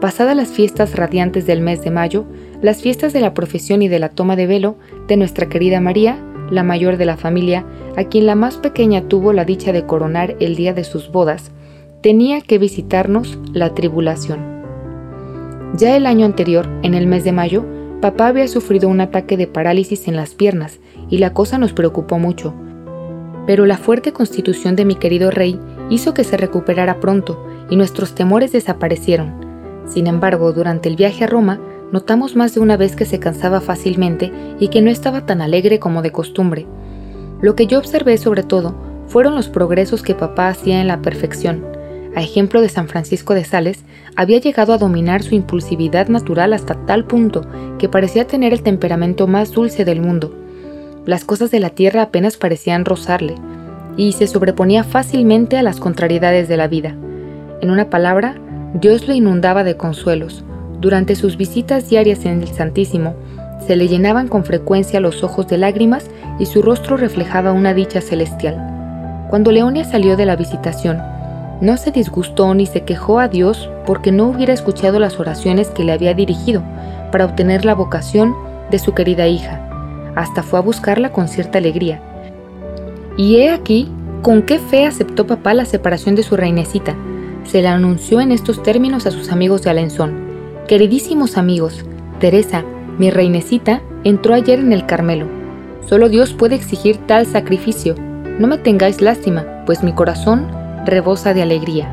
Pasadas 0.01 0.37
las 0.37 0.51
fiestas 0.51 0.95
radiantes 0.95 1.47
del 1.47 1.61
mes 1.61 1.83
de 1.83 1.91
mayo, 1.91 2.27
las 2.63 2.81
fiestas 2.81 3.13
de 3.13 3.21
la 3.21 3.35
profesión 3.35 3.83
y 3.83 3.89
de 3.89 3.99
la 3.99 4.09
toma 4.11 4.37
de 4.37 4.47
velo 4.47 4.77
de 5.09 5.17
nuestra 5.17 5.49
querida 5.49 5.81
María, 5.81 6.17
la 6.51 6.63
mayor 6.63 6.97
de 6.97 7.07
la 7.07 7.17
familia, 7.17 7.65
a 7.97 8.05
quien 8.05 8.27
la 8.27 8.35
más 8.35 8.57
pequeña 8.57 9.03
tuvo 9.03 9.33
la 9.33 9.45
dicha 9.45 9.73
de 9.73 9.85
coronar 9.85 10.37
el 10.41 10.57
día 10.57 10.75
de 10.75 10.85
sus 10.85 11.11
bodas, 11.11 11.51
tenía 12.01 12.41
que 12.41 12.59
visitarnos 12.59 13.39
la 13.53 13.75
tribulación. 13.75 14.59
Ya 15.77 15.97
el 15.97 16.07
año 16.07 16.25
anterior, 16.25 16.69
en 16.83 16.95
el 16.95 17.07
mes 17.07 17.25
de 17.25 17.33
mayo, 17.33 17.65
papá 18.01 18.29
había 18.29 18.49
sufrido 18.49 18.89
un 18.89 19.01
ataque 19.01 19.37
de 19.37 19.47
parálisis 19.47 20.09
en 20.09 20.17
las 20.17 20.35
piernas 20.35 20.79
y 21.11 21.19
la 21.19 21.33
cosa 21.33 21.59
nos 21.59 21.73
preocupó 21.73 22.19
mucho. 22.19 22.55
Pero 23.47 23.67
la 23.67 23.77
fuerte 23.77 24.13
constitución 24.13 24.77
de 24.77 24.85
mi 24.85 24.95
querido 24.95 25.31
rey 25.31 25.59
hizo 25.91 26.15
que 26.15 26.25
se 26.25 26.37
recuperara 26.37 27.01
pronto 27.01 27.45
y 27.71 27.77
nuestros 27.77 28.15
temores 28.15 28.53
desaparecieron. 28.53 29.35
Sin 29.87 30.07
embargo, 30.07 30.53
durante 30.53 30.89
el 30.89 30.97
viaje 30.97 31.25
a 31.25 31.27
Roma, 31.27 31.61
notamos 31.93 32.37
más 32.37 32.55
de 32.55 32.61
una 32.61 32.77
vez 32.77 32.97
que 32.97 33.05
se 33.05 33.19
cansaba 33.19 33.61
fácilmente 33.61 34.33
y 34.59 34.69
que 34.69 34.83
no 34.83 34.91
estaba 34.91 35.27
tan 35.27 35.41
alegre 35.41 35.79
como 35.79 36.03
de 36.03 36.13
costumbre. 36.13 36.67
Lo 37.41 37.55
que 37.55 37.67
yo 37.67 37.79
observé 37.79 38.19
sobre 38.19 38.43
todo 38.43 38.75
fueron 39.07 39.35
los 39.35 39.49
progresos 39.49 40.03
que 40.03 40.15
papá 40.15 40.49
hacía 40.49 40.81
en 40.81 40.89
la 40.89 41.01
perfección. 41.01 41.65
A 42.15 42.23
ejemplo 42.23 42.61
de 42.61 42.69
San 42.69 42.89
Francisco 42.89 43.35
de 43.35 43.45
Sales, 43.45 43.85
había 44.17 44.39
llegado 44.39 44.73
a 44.73 44.79
dominar 44.79 45.23
su 45.23 45.35
impulsividad 45.35 46.09
natural 46.09 46.53
hasta 46.53 46.75
tal 46.87 47.05
punto 47.05 47.43
que 47.79 47.89
parecía 47.89 48.27
tener 48.27 48.53
el 48.53 48.63
temperamento 48.63 49.27
más 49.27 49.53
dulce 49.53 49.85
del 49.85 50.01
mundo. 50.01 50.35
Las 51.07 51.25
cosas 51.25 51.51
de 51.51 51.61
la 51.61 51.71
tierra 51.71 52.03
apenas 52.03 52.37
parecían 52.37 52.85
rozarle, 52.85 53.37
y 53.97 54.13
se 54.13 54.27
sobreponía 54.27 54.85
fácilmente 54.85 55.59
a 55.59 55.63
las 55.63 55.81
contrariedades 55.81 56.49
de 56.49 56.57
la 56.57 56.69
vida. 56.69 56.95
En 57.61 57.71
una 57.71 57.91
palabra, 57.91 58.37
Dios 58.75 59.09
lo 59.09 59.15
inundaba 59.15 59.65
de 59.65 59.77
consuelos, 59.77 60.45
durante 60.81 61.17
sus 61.17 61.37
visitas 61.37 61.89
diarias 61.89 62.25
en 62.25 62.43
el 62.43 62.49
Santísimo, 62.49 63.15
se 63.67 63.77
le 63.77 63.89
llenaban 63.89 64.29
con 64.29 64.45
frecuencia 64.45 65.01
los 65.01 65.23
ojos 65.23 65.49
de 65.49 65.59
lágrimas 65.59 66.09
y 66.39 66.47
su 66.47 66.63
rostro 66.63 66.97
reflejaba 66.97 67.53
una 67.53 67.75
dicha 67.75 68.01
celestial. 68.01 69.27
Cuando 69.29 69.53
Leonia 69.53 69.85
salió 69.85 70.17
de 70.17 70.25
la 70.25 70.37
visitación, 70.37 70.99
no 71.61 71.77
se 71.77 71.91
disgustó 71.91 72.55
ni 72.55 72.67
se 72.67 72.85
quejó 72.85 73.19
a 73.19 73.29
Dios 73.29 73.69
porque 73.85 74.13
no 74.13 74.29
hubiera 74.29 74.53
escuchado 74.53 75.01
las 75.01 75.19
oraciones 75.19 75.69
que 75.69 75.85
le 75.85 75.93
había 75.93 76.15
dirigido 76.15 76.63
para 77.11 77.25
obtener 77.25 77.65
la 77.65 77.75
vocación 77.75 78.35
de 78.71 78.79
su 78.79 78.95
querida 78.95 79.27
hija. 79.27 79.61
Hasta 80.15 80.43
fue 80.43 80.61
a 80.61 80.63
buscarla 80.63 81.11
con 81.11 81.29
cierta 81.29 81.59
alegría. 81.59 82.01
Y 83.17 83.37
he 83.37 83.51
aquí 83.51 83.91
con 84.23 84.43
qué 84.43 84.59
fe 84.59 84.87
aceptó 84.87 85.27
papá 85.27 85.53
la 85.55 85.65
separación 85.65 86.15
de 86.15 86.23
su 86.23 86.37
reinecita. 86.37 86.95
Se 87.45 87.63
la 87.63 87.73
anunció 87.75 88.21
en 88.21 88.31
estos 88.31 88.63
términos 88.63 89.07
a 89.07 89.11
sus 89.11 89.33
amigos 89.33 89.63
de 89.63 89.71
Alenzón. 89.71 90.28
Queridísimos 90.69 91.39
amigos, 91.39 91.83
Teresa, 92.21 92.63
mi 92.99 93.09
reinecita, 93.09 93.81
entró 94.05 94.35
ayer 94.35 94.59
en 94.59 94.75
el 94.75 94.85
Carmelo. 94.85 95.27
Solo 95.89 96.11
Dios 96.11 96.35
puede 96.35 96.57
exigir 96.57 96.99
tal 97.07 97.25
sacrificio. 97.25 97.95
No 98.39 98.47
me 98.49 98.59
tengáis 98.59 99.01
lástima, 99.01 99.47
pues 99.65 99.83
mi 99.83 99.95
corazón 99.95 100.47
rebosa 100.85 101.33
de 101.33 101.41
alegría. 101.41 101.89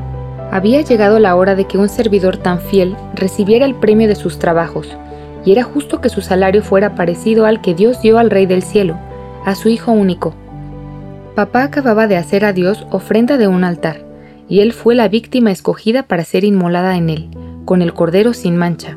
Había 0.52 0.82
llegado 0.82 1.18
la 1.18 1.36
hora 1.36 1.54
de 1.54 1.64
que 1.64 1.78
un 1.78 1.88
servidor 1.88 2.36
tan 2.36 2.60
fiel 2.60 2.98
recibiera 3.14 3.64
el 3.64 3.74
premio 3.74 4.08
de 4.08 4.14
sus 4.14 4.38
trabajos, 4.38 4.94
y 5.46 5.52
era 5.52 5.62
justo 5.62 6.02
que 6.02 6.10
su 6.10 6.20
salario 6.20 6.62
fuera 6.62 6.94
parecido 6.94 7.46
al 7.46 7.62
que 7.62 7.74
Dios 7.74 8.02
dio 8.02 8.18
al 8.18 8.28
Rey 8.28 8.44
del 8.44 8.62
Cielo, 8.62 8.98
a 9.46 9.54
su 9.54 9.70
Hijo 9.70 9.92
único. 9.92 10.34
Papá 11.34 11.62
acababa 11.62 12.08
de 12.08 12.18
hacer 12.18 12.44
a 12.44 12.52
Dios 12.52 12.86
ofrenda 12.90 13.38
de 13.38 13.48
un 13.48 13.64
altar, 13.64 14.04
y 14.50 14.60
él 14.60 14.74
fue 14.74 14.94
la 14.94 15.08
víctima 15.08 15.50
escogida 15.50 16.02
para 16.02 16.24
ser 16.24 16.44
inmolada 16.44 16.98
en 16.98 17.08
él 17.08 17.30
con 17.66 17.82
el 17.82 17.92
Cordero 17.92 18.32
sin 18.32 18.56
mancha. 18.56 18.96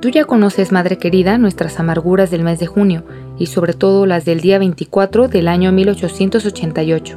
Tú 0.00 0.10
ya 0.10 0.26
conoces, 0.26 0.70
Madre 0.70 0.98
querida, 0.98 1.38
nuestras 1.38 1.80
amarguras 1.80 2.30
del 2.30 2.44
mes 2.44 2.58
de 2.58 2.66
junio 2.66 3.04
y 3.38 3.46
sobre 3.46 3.72
todo 3.72 4.04
las 4.04 4.26
del 4.26 4.42
día 4.42 4.58
24 4.58 5.28
del 5.28 5.48
año 5.48 5.72
1888. 5.72 7.14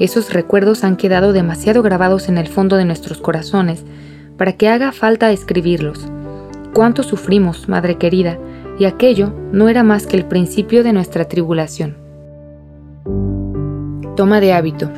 Esos 0.00 0.32
recuerdos 0.32 0.82
han 0.82 0.96
quedado 0.96 1.32
demasiado 1.32 1.82
grabados 1.82 2.28
en 2.28 2.38
el 2.38 2.48
fondo 2.48 2.76
de 2.76 2.84
nuestros 2.84 3.18
corazones 3.18 3.84
para 4.36 4.54
que 4.54 4.68
haga 4.68 4.90
falta 4.90 5.30
escribirlos. 5.30 6.10
Cuánto 6.74 7.04
sufrimos, 7.04 7.68
Madre 7.68 7.96
querida, 7.96 8.38
y 8.78 8.86
aquello 8.86 9.32
no 9.52 9.68
era 9.68 9.84
más 9.84 10.06
que 10.06 10.16
el 10.16 10.24
principio 10.24 10.82
de 10.82 10.94
nuestra 10.94 11.26
tribulación. 11.26 11.96
Toma 14.16 14.40
de 14.40 14.54
hábito. 14.54 14.90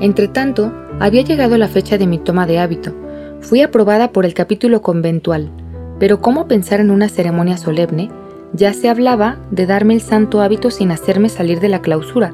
Entretanto, 0.00 0.72
había 0.98 1.22
llegado 1.22 1.58
la 1.58 1.68
fecha 1.68 1.98
de 1.98 2.06
mi 2.06 2.18
toma 2.18 2.46
de 2.46 2.58
hábito, 2.58 2.94
Fui 3.42 3.60
aprobada 3.60 4.12
por 4.12 4.24
el 4.24 4.34
capítulo 4.34 4.82
conventual, 4.82 5.50
pero 5.98 6.20
¿cómo 6.20 6.46
pensar 6.46 6.78
en 6.78 6.92
una 6.92 7.08
ceremonia 7.08 7.56
solemne? 7.56 8.08
Ya 8.52 8.72
se 8.72 8.88
hablaba 8.88 9.36
de 9.50 9.66
darme 9.66 9.94
el 9.94 10.00
santo 10.00 10.40
hábito 10.40 10.70
sin 10.70 10.92
hacerme 10.92 11.28
salir 11.28 11.58
de 11.58 11.68
la 11.68 11.82
clausura, 11.82 12.32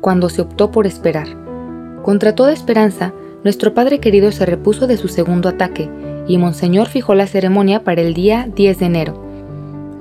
cuando 0.00 0.28
se 0.28 0.42
optó 0.42 0.72
por 0.72 0.88
esperar. 0.88 1.28
Contra 2.02 2.34
toda 2.34 2.52
esperanza, 2.52 3.12
nuestro 3.44 3.74
padre 3.74 4.00
querido 4.00 4.32
se 4.32 4.44
repuso 4.44 4.88
de 4.88 4.96
su 4.96 5.06
segundo 5.06 5.48
ataque, 5.48 5.88
y 6.26 6.36
Monseñor 6.36 6.88
fijó 6.88 7.14
la 7.14 7.28
ceremonia 7.28 7.84
para 7.84 8.02
el 8.02 8.12
día 8.12 8.48
10 8.54 8.78
de 8.80 8.86
enero. 8.86 9.22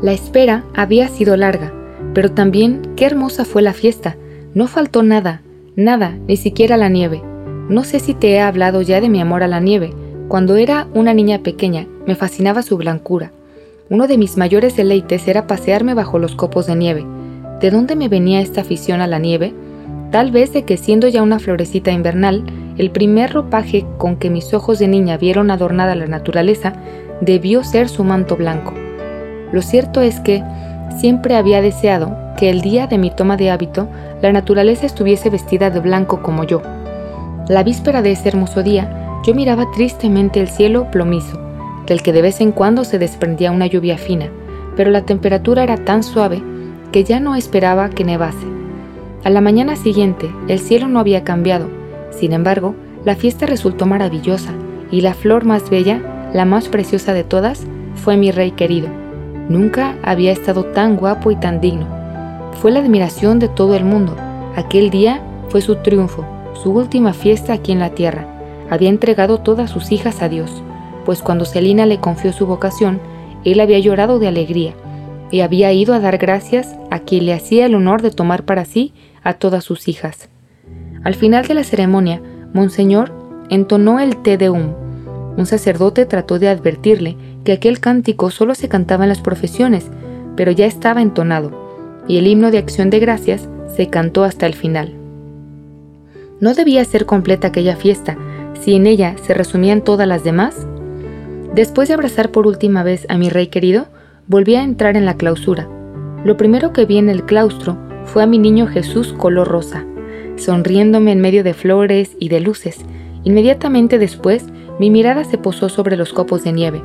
La 0.01 0.13
espera 0.13 0.63
había 0.73 1.09
sido 1.09 1.37
larga, 1.37 1.71
pero 2.15 2.31
también 2.31 2.81
qué 2.95 3.05
hermosa 3.05 3.45
fue 3.45 3.61
la 3.61 3.73
fiesta. 3.73 4.17
No 4.55 4.65
faltó 4.65 5.03
nada, 5.03 5.43
nada, 5.75 6.17
ni 6.27 6.37
siquiera 6.37 6.75
la 6.75 6.89
nieve. 6.89 7.21
No 7.69 7.83
sé 7.83 7.99
si 7.99 8.15
te 8.15 8.31
he 8.31 8.41
hablado 8.41 8.81
ya 8.81 8.99
de 8.99 9.09
mi 9.09 9.21
amor 9.21 9.43
a 9.43 9.47
la 9.47 9.59
nieve, 9.59 9.93
cuando 10.29 10.57
era 10.57 10.87
una 10.93 11.15
niña 11.15 11.39
pequeña, 11.39 11.87
me 12.05 12.13
fascinaba 12.13 12.61
su 12.61 12.77
blancura. 12.77 13.31
Uno 13.89 14.05
de 14.05 14.19
mis 14.19 14.37
mayores 14.37 14.77
deleites 14.77 15.27
era 15.27 15.47
pasearme 15.47 15.95
bajo 15.95 16.19
los 16.19 16.35
copos 16.35 16.67
de 16.67 16.75
nieve. 16.75 17.03
¿De 17.59 17.71
dónde 17.71 17.95
me 17.95 18.09
venía 18.09 18.39
esta 18.39 18.61
afición 18.61 19.01
a 19.01 19.07
la 19.07 19.17
nieve? 19.17 19.55
Tal 20.11 20.29
vez 20.29 20.53
de 20.53 20.65
que 20.65 20.77
siendo 20.77 21.07
ya 21.07 21.23
una 21.23 21.39
florecita 21.39 21.91
invernal, 21.91 22.43
el 22.77 22.91
primer 22.91 23.33
ropaje 23.33 23.87
con 23.97 24.17
que 24.17 24.29
mis 24.29 24.53
ojos 24.53 24.77
de 24.77 24.87
niña 24.87 25.17
vieron 25.17 25.49
adornada 25.49 25.95
la 25.95 26.05
naturaleza 26.05 26.73
debió 27.21 27.63
ser 27.63 27.89
su 27.89 28.03
manto 28.03 28.37
blanco. 28.37 28.75
Lo 29.51 29.63
cierto 29.63 30.01
es 30.01 30.19
que 30.19 30.43
siempre 30.99 31.37
había 31.37 31.59
deseado 31.59 32.15
que 32.37 32.51
el 32.51 32.61
día 32.61 32.85
de 32.85 32.99
mi 32.99 33.09
toma 33.09 33.35
de 33.35 33.49
hábito 33.49 33.89
la 34.21 34.31
naturaleza 34.31 34.85
estuviese 34.85 35.31
vestida 35.31 35.71
de 35.71 35.79
blanco 35.79 36.21
como 36.21 36.43
yo. 36.43 36.61
La 37.47 37.63
víspera 37.63 38.03
de 38.03 38.11
ese 38.11 38.29
hermoso 38.29 38.61
día, 38.61 39.08
yo 39.23 39.33
miraba 39.33 39.69
tristemente 39.71 40.39
el 40.39 40.47
cielo 40.47 40.89
plomizo, 40.91 41.39
del 41.85 42.01
que 42.01 42.13
de 42.13 42.21
vez 42.21 42.41
en 42.41 42.51
cuando 42.51 42.83
se 42.83 42.99
desprendía 42.99 43.51
una 43.51 43.67
lluvia 43.67 43.97
fina, 43.97 44.29
pero 44.75 44.91
la 44.91 45.05
temperatura 45.05 45.63
era 45.63 45.77
tan 45.77 46.03
suave 46.03 46.41
que 46.91 47.03
ya 47.03 47.19
no 47.19 47.35
esperaba 47.35 47.89
que 47.89 48.05
nevase. 48.05 48.47
A 49.23 49.29
la 49.29 49.41
mañana 49.41 49.75
siguiente 49.75 50.31
el 50.47 50.59
cielo 50.59 50.87
no 50.87 50.99
había 50.99 51.23
cambiado, 51.23 51.67
sin 52.11 52.33
embargo, 52.33 52.75
la 53.05 53.15
fiesta 53.15 53.45
resultó 53.45 53.85
maravillosa 53.85 54.51
y 54.91 55.01
la 55.01 55.13
flor 55.13 55.45
más 55.45 55.69
bella, 55.69 56.01
la 56.33 56.45
más 56.45 56.69
preciosa 56.69 57.13
de 57.13 57.23
todas, 57.23 57.65
fue 57.95 58.17
mi 58.17 58.31
rey 58.31 58.51
querido. 58.51 58.87
Nunca 59.49 59.95
había 60.03 60.31
estado 60.31 60.65
tan 60.65 60.95
guapo 60.95 61.31
y 61.31 61.35
tan 61.35 61.59
digno. 61.59 61.87
Fue 62.61 62.71
la 62.71 62.79
admiración 62.79 63.39
de 63.39 63.49
todo 63.49 63.75
el 63.75 63.83
mundo. 63.83 64.15
Aquel 64.55 64.89
día 64.89 65.21
fue 65.49 65.61
su 65.61 65.75
triunfo, 65.77 66.25
su 66.53 66.71
última 66.71 67.13
fiesta 67.13 67.53
aquí 67.53 67.71
en 67.71 67.79
la 67.79 67.89
tierra 67.91 68.38
había 68.69 68.89
entregado 68.89 69.39
todas 69.39 69.69
sus 69.69 69.91
hijas 69.91 70.21
a 70.21 70.29
Dios, 70.29 70.63
pues 71.05 71.21
cuando 71.21 71.45
Celina 71.45 71.85
le 71.85 71.99
confió 71.99 72.33
su 72.33 72.45
vocación, 72.45 72.99
él 73.43 73.59
había 73.59 73.79
llorado 73.79 74.19
de 74.19 74.27
alegría, 74.27 74.73
y 75.31 75.41
había 75.41 75.71
ido 75.73 75.93
a 75.93 75.99
dar 75.99 76.17
gracias 76.17 76.75
a 76.89 76.99
quien 76.99 77.25
le 77.25 77.33
hacía 77.33 77.65
el 77.65 77.75
honor 77.75 78.01
de 78.01 78.11
tomar 78.11 78.43
para 78.43 78.65
sí 78.65 78.93
a 79.23 79.33
todas 79.33 79.63
sus 79.63 79.87
hijas. 79.87 80.29
Al 81.03 81.15
final 81.15 81.45
de 81.47 81.53
la 81.53 81.63
ceremonia, 81.63 82.21
Monseñor 82.53 83.11
entonó 83.49 83.99
el 83.99 84.17
Te 84.17 84.37
Deum. 84.37 84.73
Un 85.37 85.45
sacerdote 85.45 86.05
trató 86.05 86.39
de 86.39 86.49
advertirle 86.49 87.15
que 87.43 87.53
aquel 87.53 87.79
cántico 87.79 88.31
solo 88.31 88.55
se 88.55 88.67
cantaba 88.67 89.05
en 89.05 89.09
las 89.09 89.21
profesiones, 89.21 89.89
pero 90.35 90.51
ya 90.51 90.65
estaba 90.65 91.01
entonado, 91.01 91.51
y 92.07 92.17
el 92.17 92.27
himno 92.27 92.51
de 92.51 92.57
acción 92.57 92.89
de 92.89 92.99
gracias 92.99 93.47
se 93.75 93.87
cantó 93.87 94.23
hasta 94.23 94.45
el 94.45 94.53
final. 94.53 94.93
¿No 96.39 96.53
debía 96.53 96.83
ser 96.85 97.05
completa 97.05 97.47
aquella 97.47 97.75
fiesta 97.75 98.17
si 98.61 98.75
en 98.75 98.87
ella 98.87 99.15
se 99.23 99.33
resumían 99.33 99.83
todas 99.83 100.07
las 100.07 100.23
demás? 100.23 100.67
Después 101.53 101.87
de 101.87 101.95
abrazar 101.95 102.31
por 102.31 102.47
última 102.47 102.83
vez 102.83 103.05
a 103.09 103.17
mi 103.17 103.29
rey 103.29 103.47
querido, 103.47 103.87
volví 104.27 104.55
a 104.55 104.63
entrar 104.63 104.95
en 104.95 105.05
la 105.05 105.15
clausura. 105.15 105.67
Lo 106.23 106.37
primero 106.37 106.73
que 106.73 106.85
vi 106.85 106.97
en 106.97 107.09
el 107.09 107.25
claustro 107.25 107.77
fue 108.05 108.23
a 108.23 108.27
mi 108.27 108.37
niño 108.37 108.67
Jesús 108.67 109.13
color 109.13 109.47
rosa, 109.47 109.85
sonriéndome 110.35 111.11
en 111.11 111.21
medio 111.21 111.43
de 111.43 111.53
flores 111.53 112.15
y 112.19 112.29
de 112.29 112.39
luces. 112.39 112.79
Inmediatamente 113.23 113.97
después, 113.97 114.45
mi 114.79 114.89
mirada 114.89 115.23
se 115.23 115.37
posó 115.37 115.69
sobre 115.69 115.97
los 115.97 116.13
copos 116.13 116.43
de 116.43 116.53
nieve. 116.53 116.81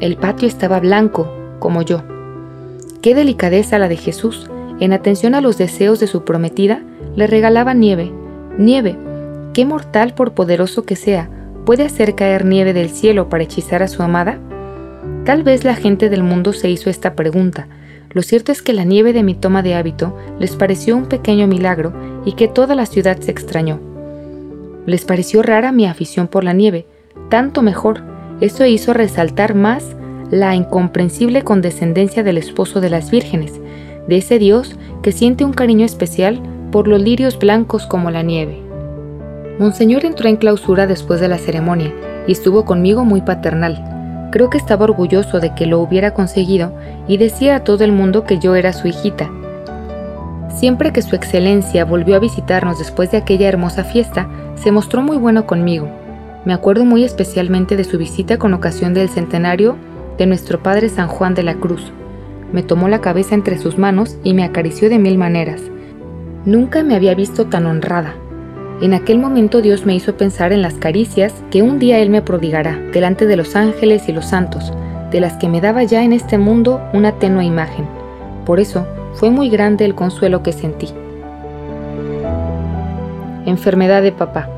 El 0.00 0.16
patio 0.16 0.48
estaba 0.48 0.80
blanco, 0.80 1.32
como 1.58 1.82
yo. 1.82 2.02
Qué 3.02 3.14
delicadeza 3.14 3.78
la 3.78 3.88
de 3.88 3.96
Jesús. 3.96 4.50
En 4.80 4.92
atención 4.92 5.34
a 5.34 5.40
los 5.40 5.58
deseos 5.58 6.00
de 6.00 6.06
su 6.06 6.24
prometida, 6.24 6.82
le 7.16 7.26
regalaba 7.26 7.74
nieve. 7.74 8.12
Nieve. 8.58 8.96
¿Qué 9.58 9.64
mortal, 9.64 10.14
por 10.14 10.34
poderoso 10.34 10.84
que 10.84 10.94
sea, 10.94 11.28
puede 11.66 11.82
hacer 11.82 12.14
caer 12.14 12.44
nieve 12.44 12.72
del 12.72 12.90
cielo 12.90 13.28
para 13.28 13.42
hechizar 13.42 13.82
a 13.82 13.88
su 13.88 14.04
amada? 14.04 14.38
Tal 15.24 15.42
vez 15.42 15.64
la 15.64 15.74
gente 15.74 16.08
del 16.08 16.22
mundo 16.22 16.52
se 16.52 16.70
hizo 16.70 16.90
esta 16.90 17.16
pregunta. 17.16 17.66
Lo 18.12 18.22
cierto 18.22 18.52
es 18.52 18.62
que 18.62 18.72
la 18.72 18.84
nieve 18.84 19.12
de 19.12 19.24
mi 19.24 19.34
toma 19.34 19.64
de 19.64 19.74
hábito 19.74 20.16
les 20.38 20.54
pareció 20.54 20.96
un 20.96 21.06
pequeño 21.06 21.48
milagro 21.48 21.92
y 22.24 22.34
que 22.34 22.46
toda 22.46 22.76
la 22.76 22.86
ciudad 22.86 23.18
se 23.18 23.32
extrañó. 23.32 23.80
Les 24.86 25.04
pareció 25.04 25.42
rara 25.42 25.72
mi 25.72 25.86
afición 25.86 26.28
por 26.28 26.44
la 26.44 26.52
nieve, 26.52 26.86
tanto 27.28 27.60
mejor. 27.60 28.02
Eso 28.40 28.64
hizo 28.64 28.94
resaltar 28.94 29.56
más 29.56 29.96
la 30.30 30.54
incomprensible 30.54 31.42
condescendencia 31.42 32.22
del 32.22 32.38
esposo 32.38 32.80
de 32.80 32.90
las 32.90 33.10
vírgenes, 33.10 33.54
de 34.06 34.18
ese 34.18 34.38
Dios 34.38 34.76
que 35.02 35.10
siente 35.10 35.44
un 35.44 35.52
cariño 35.52 35.84
especial 35.84 36.40
por 36.70 36.86
los 36.86 37.02
lirios 37.02 37.36
blancos 37.40 37.86
como 37.86 38.12
la 38.12 38.22
nieve. 38.22 38.67
Monseñor 39.58 40.04
entró 40.04 40.28
en 40.28 40.36
clausura 40.36 40.86
después 40.86 41.20
de 41.20 41.26
la 41.26 41.38
ceremonia 41.38 41.92
y 42.28 42.32
estuvo 42.32 42.64
conmigo 42.64 43.04
muy 43.04 43.22
paternal. 43.22 44.28
Creo 44.30 44.50
que 44.50 44.58
estaba 44.58 44.84
orgulloso 44.84 45.40
de 45.40 45.54
que 45.54 45.66
lo 45.66 45.80
hubiera 45.80 46.14
conseguido 46.14 46.72
y 47.08 47.16
decía 47.16 47.56
a 47.56 47.64
todo 47.64 47.82
el 47.82 47.90
mundo 47.90 48.24
que 48.24 48.38
yo 48.38 48.54
era 48.54 48.72
su 48.72 48.86
hijita. 48.86 49.30
Siempre 50.54 50.92
que 50.92 51.02
Su 51.02 51.16
Excelencia 51.16 51.84
volvió 51.84 52.14
a 52.14 52.20
visitarnos 52.20 52.78
después 52.78 53.10
de 53.10 53.18
aquella 53.18 53.48
hermosa 53.48 53.84
fiesta, 53.84 54.28
se 54.54 54.70
mostró 54.70 55.02
muy 55.02 55.16
bueno 55.16 55.46
conmigo. 55.46 55.88
Me 56.44 56.52
acuerdo 56.52 56.84
muy 56.84 57.04
especialmente 57.04 57.76
de 57.76 57.84
su 57.84 57.98
visita 57.98 58.38
con 58.38 58.54
ocasión 58.54 58.94
del 58.94 59.08
centenario 59.08 59.76
de 60.18 60.26
nuestro 60.26 60.62
Padre 60.62 60.88
San 60.88 61.08
Juan 61.08 61.34
de 61.34 61.42
la 61.42 61.54
Cruz. 61.54 61.92
Me 62.52 62.62
tomó 62.62 62.88
la 62.88 63.00
cabeza 63.00 63.34
entre 63.34 63.58
sus 63.58 63.76
manos 63.76 64.18
y 64.22 64.34
me 64.34 64.44
acarició 64.44 64.88
de 64.88 64.98
mil 64.98 65.18
maneras. 65.18 65.60
Nunca 66.44 66.82
me 66.82 66.94
había 66.94 67.14
visto 67.14 67.46
tan 67.46 67.66
honrada. 67.66 68.14
En 68.80 68.94
aquel 68.94 69.18
momento 69.18 69.60
Dios 69.60 69.86
me 69.86 69.96
hizo 69.96 70.16
pensar 70.16 70.52
en 70.52 70.62
las 70.62 70.74
caricias 70.74 71.34
que 71.50 71.62
un 71.62 71.80
día 71.80 71.98
Él 71.98 72.10
me 72.10 72.22
prodigará 72.22 72.78
delante 72.92 73.26
de 73.26 73.36
los 73.36 73.56
ángeles 73.56 74.08
y 74.08 74.12
los 74.12 74.26
santos, 74.26 74.72
de 75.10 75.20
las 75.20 75.32
que 75.34 75.48
me 75.48 75.60
daba 75.60 75.82
ya 75.82 76.04
en 76.04 76.12
este 76.12 76.38
mundo 76.38 76.80
una 76.92 77.12
tenue 77.18 77.44
imagen. 77.44 77.88
Por 78.46 78.60
eso 78.60 78.86
fue 79.14 79.30
muy 79.30 79.48
grande 79.50 79.84
el 79.84 79.96
consuelo 79.96 80.44
que 80.44 80.52
sentí. 80.52 80.88
Enfermedad 83.46 84.00
de 84.00 84.12
papá. 84.12 84.48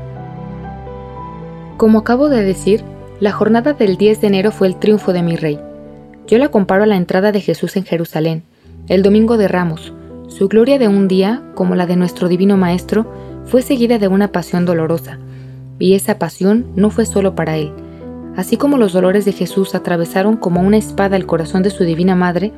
Como 1.77 1.99
acabo 1.99 2.29
de 2.29 2.43
decir, 2.43 2.83
la 3.19 3.31
jornada 3.31 3.73
del 3.73 3.97
10 3.97 4.21
de 4.21 4.27
enero 4.27 4.51
fue 4.51 4.67
el 4.67 4.75
triunfo 4.75 5.13
de 5.13 5.23
mi 5.23 5.35
rey. 5.35 5.59
Yo 6.27 6.37
la 6.37 6.49
comparo 6.49 6.83
a 6.83 6.87
la 6.87 6.97
entrada 6.97 7.31
de 7.31 7.41
Jesús 7.41 7.75
en 7.75 7.85
Jerusalén, 7.85 8.43
el 8.87 9.01
domingo 9.01 9.37
de 9.37 9.47
Ramos. 9.47 9.93
Su 10.27 10.47
gloria 10.47 10.77
de 10.77 10.87
un 10.87 11.07
día, 11.07 11.41
como 11.55 11.73
la 11.73 11.87
de 11.87 11.95
nuestro 11.95 12.27
divino 12.27 12.55
Maestro, 12.55 13.07
fue 13.45 13.61
seguida 13.61 13.99
de 13.99 14.07
una 14.07 14.31
pasión 14.31 14.65
dolorosa, 14.65 15.19
y 15.79 15.95
esa 15.95 16.19
pasión 16.19 16.67
no 16.75 16.89
fue 16.89 17.05
solo 17.05 17.35
para 17.35 17.57
él. 17.57 17.71
Así 18.35 18.55
como 18.55 18.77
los 18.77 18.93
dolores 18.93 19.25
de 19.25 19.33
Jesús 19.33 19.75
atravesaron 19.75 20.37
como 20.37 20.61
una 20.61 20.77
espada 20.77 21.17
el 21.17 21.25
corazón 21.25 21.63
de 21.63 21.69
su 21.69 21.83
divina 21.83 22.15
madre, 22.15 22.53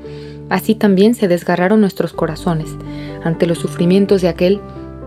así 0.49 0.75
también 0.75 1.15
se 1.15 1.27
desgarraron 1.27 1.81
nuestros 1.81 2.13
corazones 2.13 2.69
ante 3.23 3.47
los 3.47 3.57
sufrimientos 3.57 4.21
de 4.21 4.27
aquel 4.27 4.59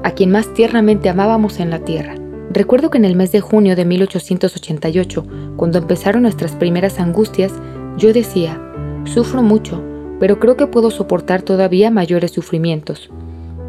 a 0.03 0.13
quien 0.13 0.31
más 0.31 0.53
tiernamente 0.55 1.09
amábamos 1.09 1.61
en 1.61 1.71
la 1.71 1.81
tierra. 1.81 2.15
Recuerdo 2.51 2.91
que 2.91 2.99
en 2.99 3.05
el 3.05 3.17
mes 3.17 3.33
de 3.33 3.41
junio 3.41 3.77
de 3.77 3.85
1888, 3.85 5.27
cuando 5.57 5.79
empezaron 5.79 6.23
nuestras 6.23 6.53
primeras 6.53 6.99
angustias, 7.01 7.53
yo 7.97 8.13
decía, 8.13 8.61
sufro 9.05 9.43
mucho, 9.43 9.83
pero 10.21 10.39
creo 10.39 10.57
que 10.57 10.67
puedo 10.67 10.91
soportar 10.91 11.43
todavía 11.43 11.91
mayores 11.91 12.31
sufrimientos. 12.31 13.11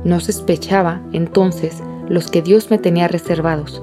No 0.03 0.19
sospechaba, 0.19 1.01
entonces, 1.11 1.81
los 2.09 2.29
que 2.29 2.41
Dios 2.41 2.69
me 2.69 2.77
tenía 2.77 3.07
reservados. 3.07 3.81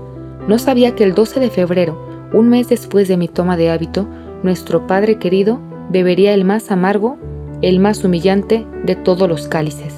No 0.49 0.59
sabía 0.59 0.95
que 0.95 1.05
el 1.05 1.15
12 1.15 1.41
de 1.41 1.51
febrero, 1.51 2.29
un 2.33 2.49
mes 2.49 2.69
después 2.69 3.09
de 3.09 3.17
mi 3.17 3.29
toma 3.29 3.57
de 3.57 3.71
hábito, 3.71 4.07
nuestro 4.43 4.87
Padre 4.87 5.19
querido 5.19 5.61
bebería 5.91 6.35
el 6.35 6.45
más 6.45 6.71
amargo, 6.71 7.17
el 7.63 7.81
más 7.81 8.05
humillante 8.05 8.67
de 8.85 8.97
todos 8.97 9.29
los 9.29 9.49
cálices. 9.49 9.95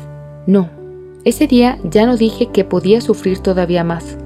No, 0.46 0.70
ese 1.24 1.46
día 1.46 1.78
ya 1.82 2.06
no 2.06 2.16
dije 2.16 2.46
que 2.52 2.64
podía 2.64 3.00
sufrir 3.00 3.40
todavía 3.40 3.82
más. 3.82 4.16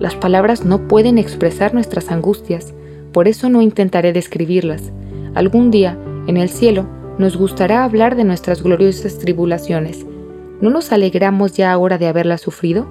Las 0.00 0.16
palabras 0.16 0.64
no 0.64 0.88
pueden 0.88 1.18
expresar 1.18 1.74
nuestras 1.74 2.10
angustias, 2.10 2.74
por 3.12 3.28
eso 3.28 3.48
no 3.48 3.62
intentaré 3.62 4.12
describirlas. 4.12 4.92
Algún 5.34 5.70
día, 5.70 5.98
en 6.26 6.36
el 6.36 6.48
cielo, 6.48 6.86
nos 7.18 7.36
gustará 7.36 7.84
hablar 7.84 8.16
de 8.16 8.24
nuestras 8.24 8.62
gloriosas 8.62 9.18
tribulaciones. 9.18 10.04
¿No 10.60 10.70
nos 10.70 10.90
alegramos 10.92 11.52
ya 11.52 11.72
ahora 11.72 11.98
de 11.98 12.06
haberlas 12.06 12.40
sufrido? 12.40 12.86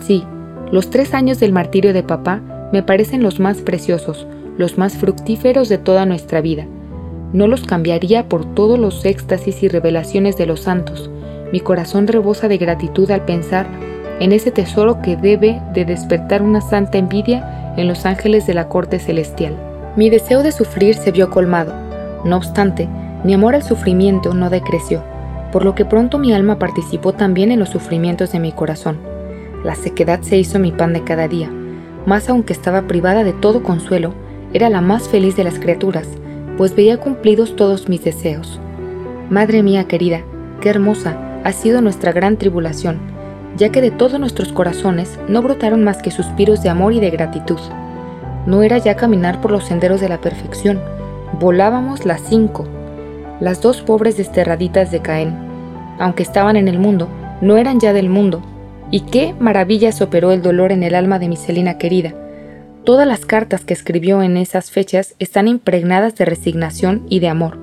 Sí, 0.00 0.24
los 0.70 0.90
tres 0.90 1.14
años 1.14 1.40
del 1.40 1.52
martirio 1.52 1.92
de 1.92 2.02
papá 2.02 2.40
me 2.72 2.82
parecen 2.82 3.22
los 3.22 3.40
más 3.40 3.58
preciosos, 3.58 4.26
los 4.58 4.78
más 4.78 4.94
fructíferos 4.94 5.68
de 5.68 5.78
toda 5.78 6.06
nuestra 6.06 6.40
vida. 6.40 6.66
No 7.32 7.46
los 7.46 7.64
cambiaría 7.64 8.28
por 8.28 8.54
todos 8.54 8.78
los 8.78 9.04
éxtasis 9.04 9.62
y 9.62 9.68
revelaciones 9.68 10.36
de 10.36 10.46
los 10.46 10.60
santos. 10.60 11.10
Mi 11.52 11.60
corazón 11.60 12.06
rebosa 12.06 12.48
de 12.48 12.58
gratitud 12.58 13.10
al 13.10 13.24
pensar 13.24 13.66
en 14.20 14.32
ese 14.32 14.50
tesoro 14.50 15.02
que 15.02 15.16
debe 15.16 15.60
de 15.72 15.84
despertar 15.84 16.42
una 16.42 16.60
santa 16.60 16.98
envidia 16.98 17.74
en 17.76 17.88
los 17.88 18.06
ángeles 18.06 18.46
de 18.46 18.54
la 18.54 18.68
corte 18.68 18.98
celestial. 18.98 19.56
Mi 19.96 20.10
deseo 20.10 20.42
de 20.42 20.52
sufrir 20.52 20.94
se 20.94 21.12
vio 21.12 21.30
colmado. 21.30 21.72
No 22.24 22.36
obstante, 22.36 22.88
mi 23.24 23.34
amor 23.34 23.54
al 23.54 23.62
sufrimiento 23.62 24.34
no 24.34 24.50
decreció, 24.50 25.02
por 25.52 25.64
lo 25.64 25.74
que 25.74 25.84
pronto 25.84 26.18
mi 26.18 26.32
alma 26.32 26.58
participó 26.58 27.12
también 27.12 27.50
en 27.50 27.58
los 27.58 27.70
sufrimientos 27.70 28.32
de 28.32 28.40
mi 28.40 28.52
corazón. 28.52 29.13
La 29.64 29.74
sequedad 29.74 30.20
se 30.20 30.36
hizo 30.36 30.58
mi 30.58 30.72
pan 30.72 30.92
de 30.92 31.02
cada 31.04 31.26
día, 31.26 31.50
más 32.04 32.28
aunque 32.28 32.52
estaba 32.52 32.82
privada 32.82 33.24
de 33.24 33.32
todo 33.32 33.62
consuelo, 33.62 34.12
era 34.52 34.68
la 34.68 34.82
más 34.82 35.08
feliz 35.08 35.36
de 35.36 35.44
las 35.44 35.58
criaturas, 35.58 36.06
pues 36.58 36.76
veía 36.76 36.98
cumplidos 36.98 37.56
todos 37.56 37.88
mis 37.88 38.04
deseos. 38.04 38.60
Madre 39.30 39.62
mía 39.62 39.84
querida, 39.84 40.20
qué 40.60 40.68
hermosa 40.68 41.16
ha 41.44 41.52
sido 41.52 41.80
nuestra 41.80 42.12
gran 42.12 42.36
tribulación, 42.36 42.98
ya 43.56 43.70
que 43.70 43.80
de 43.80 43.90
todos 43.90 44.20
nuestros 44.20 44.52
corazones 44.52 45.18
no 45.28 45.40
brotaron 45.40 45.82
más 45.82 46.02
que 46.02 46.10
suspiros 46.10 46.62
de 46.62 46.68
amor 46.68 46.92
y 46.92 47.00
de 47.00 47.10
gratitud. 47.10 47.58
No 48.46 48.62
era 48.62 48.76
ya 48.76 48.96
caminar 48.96 49.40
por 49.40 49.50
los 49.50 49.64
senderos 49.64 50.00
de 50.00 50.10
la 50.10 50.20
perfección, 50.20 50.78
volábamos 51.40 52.04
las 52.04 52.20
cinco. 52.20 52.66
Las 53.40 53.62
dos 53.62 53.80
pobres 53.80 54.18
desterraditas 54.18 54.90
de 54.90 55.00
Caén, 55.00 55.34
aunque 55.98 56.22
estaban 56.22 56.56
en 56.56 56.68
el 56.68 56.78
mundo, 56.78 57.08
no 57.40 57.56
eran 57.56 57.80
ya 57.80 57.94
del 57.94 58.10
mundo, 58.10 58.42
y 58.94 59.00
qué 59.00 59.34
maravillas 59.40 60.00
operó 60.02 60.30
el 60.30 60.40
dolor 60.40 60.70
en 60.70 60.84
el 60.84 60.94
alma 60.94 61.18
de 61.18 61.28
mi 61.28 61.34
Celina 61.34 61.78
querida. 61.78 62.14
Todas 62.84 63.08
las 63.08 63.26
cartas 63.26 63.64
que 63.64 63.74
escribió 63.74 64.22
en 64.22 64.36
esas 64.36 64.70
fechas 64.70 65.16
están 65.18 65.48
impregnadas 65.48 66.14
de 66.14 66.24
resignación 66.24 67.04
y 67.08 67.18
de 67.18 67.26
amor. 67.26 67.58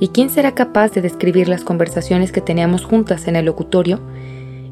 ¿Y 0.00 0.08
quién 0.08 0.28
será 0.28 0.54
capaz 0.54 0.92
de 0.92 1.00
describir 1.00 1.48
las 1.48 1.64
conversaciones 1.64 2.30
que 2.30 2.42
teníamos 2.42 2.84
juntas 2.84 3.26
en 3.26 3.36
el 3.36 3.46
locutorio? 3.46 4.00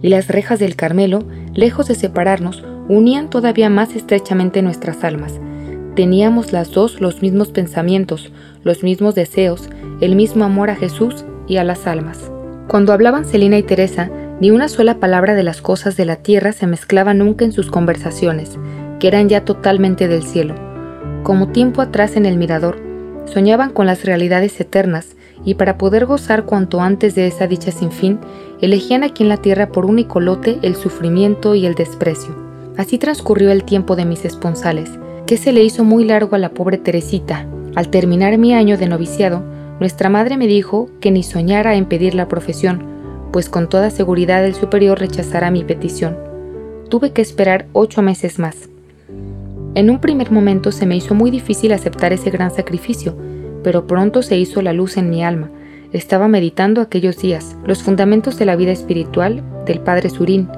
Y 0.02 0.08
las 0.08 0.28
rejas 0.28 0.58
del 0.58 0.76
Carmelo, 0.76 1.24
lejos 1.54 1.88
de 1.88 1.94
separarnos, 1.94 2.62
unían 2.90 3.30
todavía 3.30 3.70
más 3.70 3.96
estrechamente 3.96 4.60
nuestras 4.60 5.04
almas. 5.04 5.40
Teníamos 5.94 6.52
las 6.52 6.70
dos 6.70 7.00
los 7.00 7.22
mismos 7.22 7.48
pensamientos, 7.48 8.30
los 8.62 8.82
mismos 8.82 9.14
deseos, 9.14 9.70
el 10.02 10.16
mismo 10.16 10.44
amor 10.44 10.68
a 10.68 10.76
Jesús 10.76 11.24
y 11.46 11.56
a 11.56 11.64
las 11.64 11.86
almas. 11.86 12.30
Cuando 12.68 12.92
hablaban 12.92 13.24
Celina 13.24 13.56
y 13.56 13.62
Teresa, 13.62 14.10
ni 14.40 14.50
una 14.50 14.68
sola 14.68 15.00
palabra 15.00 15.34
de 15.34 15.42
las 15.42 15.60
cosas 15.60 15.96
de 15.96 16.04
la 16.04 16.16
tierra 16.16 16.52
se 16.52 16.66
mezclaba 16.66 17.14
nunca 17.14 17.44
en 17.44 17.52
sus 17.52 17.70
conversaciones, 17.70 18.56
que 19.00 19.08
eran 19.08 19.28
ya 19.28 19.44
totalmente 19.44 20.08
del 20.08 20.22
cielo. 20.22 20.54
Como 21.22 21.48
tiempo 21.48 21.82
atrás 21.82 22.16
en 22.16 22.26
el 22.26 22.36
mirador, 22.36 22.78
soñaban 23.26 23.70
con 23.70 23.86
las 23.86 24.04
realidades 24.04 24.58
eternas 24.60 25.16
y 25.44 25.54
para 25.54 25.78
poder 25.78 26.06
gozar 26.06 26.44
cuanto 26.44 26.80
antes 26.80 27.14
de 27.14 27.26
esa 27.26 27.46
dicha 27.46 27.72
sin 27.72 27.90
fin, 27.90 28.18
elegían 28.60 29.04
aquí 29.04 29.22
en 29.22 29.28
la 29.28 29.36
tierra 29.36 29.68
por 29.68 29.86
único 29.86 30.20
lote 30.20 30.58
el 30.62 30.74
sufrimiento 30.74 31.54
y 31.54 31.66
el 31.66 31.74
desprecio. 31.74 32.34
Así 32.76 32.98
transcurrió 32.98 33.50
el 33.50 33.64
tiempo 33.64 33.96
de 33.96 34.04
mis 34.04 34.24
esponsales, 34.24 34.90
que 35.26 35.36
se 35.36 35.52
le 35.52 35.62
hizo 35.62 35.84
muy 35.84 36.04
largo 36.04 36.36
a 36.36 36.38
la 36.38 36.50
pobre 36.50 36.78
Teresita. 36.78 37.46
Al 37.74 37.88
terminar 37.88 38.38
mi 38.38 38.54
año 38.54 38.78
de 38.78 38.88
noviciado, 38.88 39.42
nuestra 39.80 40.08
madre 40.08 40.36
me 40.36 40.46
dijo 40.46 40.88
que 41.00 41.10
ni 41.10 41.22
soñara 41.22 41.74
en 41.74 41.86
pedir 41.86 42.14
la 42.14 42.28
profesión, 42.28 42.97
pues 43.32 43.48
con 43.48 43.68
toda 43.68 43.90
seguridad 43.90 44.44
el 44.44 44.54
superior 44.54 44.98
rechazará 44.98 45.50
mi 45.50 45.64
petición. 45.64 46.16
Tuve 46.88 47.12
que 47.12 47.22
esperar 47.22 47.66
ocho 47.72 48.02
meses 48.02 48.38
más. 48.38 48.68
En 49.74 49.90
un 49.90 50.00
primer 50.00 50.30
momento 50.30 50.72
se 50.72 50.86
me 50.86 50.96
hizo 50.96 51.14
muy 51.14 51.30
difícil 51.30 51.72
aceptar 51.72 52.12
ese 52.12 52.30
gran 52.30 52.50
sacrificio, 52.50 53.14
pero 53.62 53.86
pronto 53.86 54.22
se 54.22 54.36
hizo 54.36 54.62
la 54.62 54.72
luz 54.72 54.96
en 54.96 55.10
mi 55.10 55.22
alma. 55.22 55.50
Estaba 55.92 56.28
meditando 56.28 56.80
aquellos 56.80 57.18
días 57.18 57.56
los 57.64 57.82
fundamentos 57.82 58.38
de 58.38 58.46
la 58.46 58.56
vida 58.56 58.72
espiritual 58.72 59.42
del 59.66 59.80
Padre 59.80 60.10
Surín. 60.10 60.48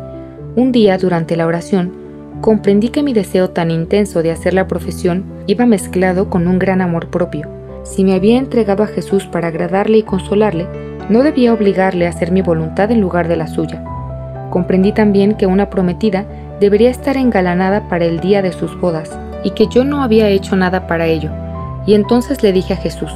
Un 0.56 0.72
día, 0.72 0.98
durante 0.98 1.36
la 1.36 1.46
oración, 1.46 1.92
comprendí 2.40 2.88
que 2.88 3.02
mi 3.02 3.12
deseo 3.12 3.50
tan 3.50 3.70
intenso 3.70 4.22
de 4.22 4.30
hacer 4.30 4.54
la 4.54 4.66
profesión 4.66 5.24
iba 5.46 5.66
mezclado 5.66 6.30
con 6.30 6.46
un 6.48 6.58
gran 6.58 6.80
amor 6.80 7.08
propio. 7.08 7.48
Si 7.84 8.04
me 8.04 8.14
había 8.14 8.38
entregado 8.38 8.82
a 8.82 8.88
Jesús 8.88 9.26
para 9.26 9.48
agradarle 9.48 9.98
y 9.98 10.02
consolarle, 10.02 10.66
no 11.10 11.24
debía 11.24 11.52
obligarle 11.52 12.06
a 12.06 12.10
hacer 12.10 12.30
mi 12.30 12.40
voluntad 12.40 12.90
en 12.92 13.00
lugar 13.00 13.26
de 13.26 13.36
la 13.36 13.48
suya. 13.48 13.84
Comprendí 14.48 14.92
también 14.92 15.34
que 15.34 15.46
una 15.46 15.68
prometida 15.68 16.24
debería 16.60 16.88
estar 16.88 17.16
engalanada 17.16 17.88
para 17.88 18.04
el 18.04 18.20
día 18.20 18.42
de 18.42 18.52
sus 18.52 18.80
bodas, 18.80 19.10
y 19.42 19.50
que 19.50 19.66
yo 19.66 19.84
no 19.84 20.02
había 20.02 20.28
hecho 20.28 20.54
nada 20.56 20.86
para 20.86 21.06
ello. 21.06 21.30
Y 21.84 21.94
entonces 21.94 22.42
le 22.42 22.52
dije 22.52 22.74
a 22.74 22.76
Jesús, 22.76 23.10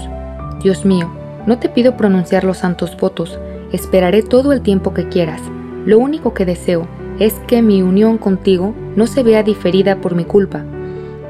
Dios 0.63 0.85
mío, 0.85 1.11
no 1.47 1.59
te 1.59 1.69
pido 1.69 1.97
pronunciar 1.97 2.43
los 2.45 2.59
santos 2.59 2.97
votos, 2.97 3.39
esperaré 3.71 4.23
todo 4.23 4.53
el 4.53 4.63
tiempo 4.63 4.93
que 4.93 5.09
quieras. 5.09 5.41
Lo 5.85 5.99
único 5.99 6.35
que 6.35 6.47
deseo 6.47 6.89
es 7.21 7.35
que 7.47 7.63
mi 7.63 7.83
unión 7.83 8.19
contigo 8.19 8.75
no 8.97 9.07
se 9.07 9.23
vea 9.23 9.45
diferida 9.45 9.97
por 9.97 10.17
mi 10.17 10.25
culpa. 10.25 10.65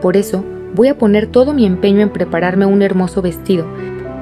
Por 0.01 0.17
eso, 0.17 0.45
voy 0.75 0.89
a 0.89 0.97
poner 0.97 1.27
todo 1.27 1.53
mi 1.53 1.67
empeño 1.67 2.01
en 2.01 2.11
prepararme 2.11 2.65
un 2.65 2.81
hermoso 2.81 3.21
vestido, 3.21 3.67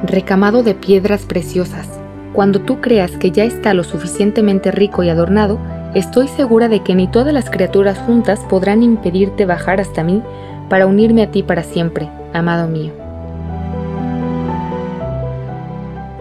recamado 0.05 0.63
de 0.63 0.75
piedras 0.75 1.23
preciosas. 1.23 2.02
Cuando 2.33 2.61
tú 2.61 2.81
creas 2.81 3.13
que 3.13 3.31
ya 3.31 3.45
está 3.45 3.75
lo 3.75 3.85
suficientemente 3.85 4.71
rico 4.71 5.03
y 5.03 5.11
adornado, 5.11 5.59
Estoy 5.95 6.27
segura 6.29 6.69
de 6.69 6.81
que 6.81 6.95
ni 6.95 7.07
todas 7.07 7.35
las 7.35 7.51
criaturas 7.51 7.99
juntas 7.99 8.41
podrán 8.49 8.83
impedirte 8.83 9.45
bajar 9.45 9.79
hasta 9.79 10.03
mí 10.03 10.23
para 10.71 10.87
unirme 10.87 11.23
a 11.23 11.31
ti 11.31 11.43
para 11.43 11.63
siempre, 11.63 12.09
amado 12.33 12.67
mío. 12.67 12.93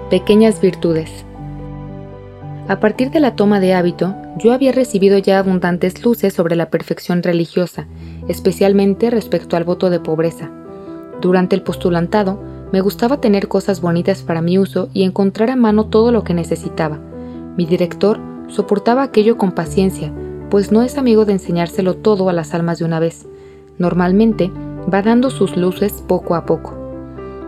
Pequeñas 0.09 0.59
virtudes. 0.59 1.09
A 2.67 2.81
partir 2.81 3.11
de 3.11 3.21
la 3.21 3.37
toma 3.37 3.61
de 3.61 3.73
hábito, 3.73 4.13
yo 4.37 4.51
había 4.51 4.73
recibido 4.73 5.17
ya 5.17 5.39
abundantes 5.39 6.03
luces 6.03 6.33
sobre 6.33 6.57
la 6.57 6.69
perfección 6.69 7.23
religiosa, 7.23 7.87
especialmente 8.27 9.09
respecto 9.09 9.55
al 9.55 9.63
voto 9.63 9.89
de 9.89 10.01
pobreza. 10.01 10.51
Durante 11.21 11.55
el 11.55 11.61
postulantado, 11.61 12.43
me 12.71 12.81
gustaba 12.81 13.19
tener 13.19 13.47
cosas 13.47 13.81
bonitas 13.81 14.21
para 14.21 14.41
mi 14.41 14.57
uso 14.57 14.89
y 14.93 15.03
encontrar 15.03 15.49
a 15.49 15.55
mano 15.55 15.87
todo 15.87 16.11
lo 16.11 16.23
que 16.23 16.33
necesitaba. 16.33 16.99
Mi 17.57 17.65
director 17.65 18.19
soportaba 18.47 19.03
aquello 19.03 19.37
con 19.37 19.51
paciencia, 19.51 20.11
pues 20.49 20.71
no 20.71 20.81
es 20.81 20.97
amigo 20.97 21.25
de 21.25 21.33
enseñárselo 21.33 21.95
todo 21.95 22.29
a 22.29 22.33
las 22.33 22.53
almas 22.53 22.79
de 22.79 22.85
una 22.85 22.99
vez. 22.99 23.25
Normalmente 23.77 24.51
va 24.91 25.01
dando 25.01 25.29
sus 25.29 25.57
luces 25.57 26.03
poco 26.07 26.35
a 26.35 26.45
poco. 26.45 26.77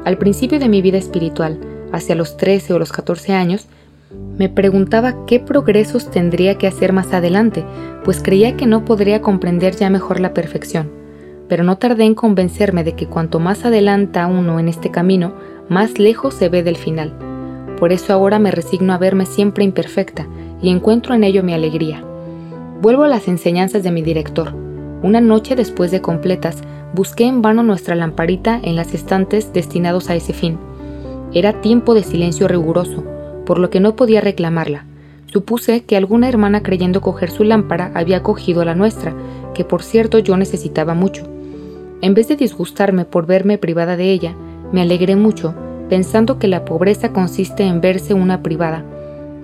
Al 0.06 0.18
principio 0.18 0.60
de 0.60 0.70
mi 0.70 0.82
vida 0.82 0.98
espiritual, 0.98 1.60
hacia 1.94 2.16
los 2.16 2.36
13 2.36 2.74
o 2.74 2.80
los 2.80 2.92
14 2.92 3.34
años, 3.34 3.68
me 4.38 4.50
preguntaba 4.50 5.26
qué 5.26 5.40
progresos 5.40 6.12
tendría 6.12 6.58
que 6.58 6.68
hacer 6.68 6.92
más 6.92 7.14
adelante, 7.14 7.64
pues 8.04 8.22
creía 8.22 8.58
que 8.58 8.66
no 8.66 8.84
podría 8.84 9.22
comprender 9.22 9.76
ya 9.76 9.90
mejor 9.90 10.20
la 10.20 10.34
perfección. 10.34 11.03
Pero 11.54 11.64
no 11.64 11.78
tardé 11.78 12.06
en 12.06 12.16
convencerme 12.16 12.84
de 12.84 12.94
que 12.94 13.06
cuanto 13.06 13.40
más 13.40 13.64
adelanta 13.64 14.26
uno 14.26 14.60
en 14.60 14.68
este 14.68 14.90
camino, 14.90 15.34
más 15.70 16.00
lejos 16.00 16.34
se 16.34 16.50
ve 16.50 16.64
del 16.64 16.78
final. 16.78 17.14
Por 17.80 17.92
eso 17.92 18.12
ahora 18.12 18.40
me 18.40 18.50
resigno 18.50 18.92
a 18.92 18.98
verme 18.98 19.28
siempre 19.28 19.64
imperfecta, 19.64 20.26
y 20.64 20.72
encuentro 20.72 21.14
en 21.14 21.24
ello 21.24 21.44
mi 21.44 21.54
alegría. 21.54 22.04
Vuelvo 22.82 23.04
a 23.04 23.08
las 23.08 23.28
enseñanzas 23.28 23.84
de 23.84 23.92
mi 23.92 24.02
director. 24.02 24.56
Una 25.04 25.22
noche 25.22 25.56
después 25.56 25.92
de 25.92 26.02
completas, 26.02 26.58
busqué 26.96 27.26
en 27.26 27.44
vano 27.44 27.62
nuestra 27.62 27.94
lamparita 27.94 28.60
en 28.64 28.76
las 28.76 28.96
estantes 28.96 29.54
destinados 29.54 30.10
a 30.10 30.16
ese 30.16 30.34
fin. 30.34 30.58
Era 31.36 31.62
tiempo 31.62 31.94
de 31.94 32.02
silencio 32.02 32.48
riguroso, 32.48 33.04
por 33.46 33.60
lo 33.60 33.70
que 33.70 33.80
no 33.80 33.96
podía 33.96 34.22
reclamarla. 34.22 34.86
Supuse 35.28 35.84
que 35.84 35.98
alguna 35.98 36.30
hermana 36.30 36.64
creyendo 36.64 37.02
coger 37.02 37.30
su 37.30 37.44
lámpara 37.44 37.92
había 37.94 38.24
cogido 38.24 38.66
la 38.66 38.74
nuestra, 38.74 39.14
que 39.54 39.64
por 39.64 39.84
cierto 39.84 40.18
yo 40.18 40.36
necesitaba 40.36 40.96
mucho. 40.96 41.28
En 42.04 42.14
vez 42.16 42.28
de 42.28 42.36
disgustarme 42.36 43.06
por 43.06 43.26
verme 43.26 43.58
privada 43.58 43.96
de 43.96 44.12
ella, 44.12 44.36
me 44.74 44.82
alegré 44.82 45.16
mucho, 45.16 45.56
pensando 45.88 46.38
que 46.38 46.50
la 46.50 46.66
pobreza 46.66 47.14
consiste 47.14 47.64
en 47.64 47.80
verse 47.80 48.14
una 48.14 48.44
privada, 48.44 48.84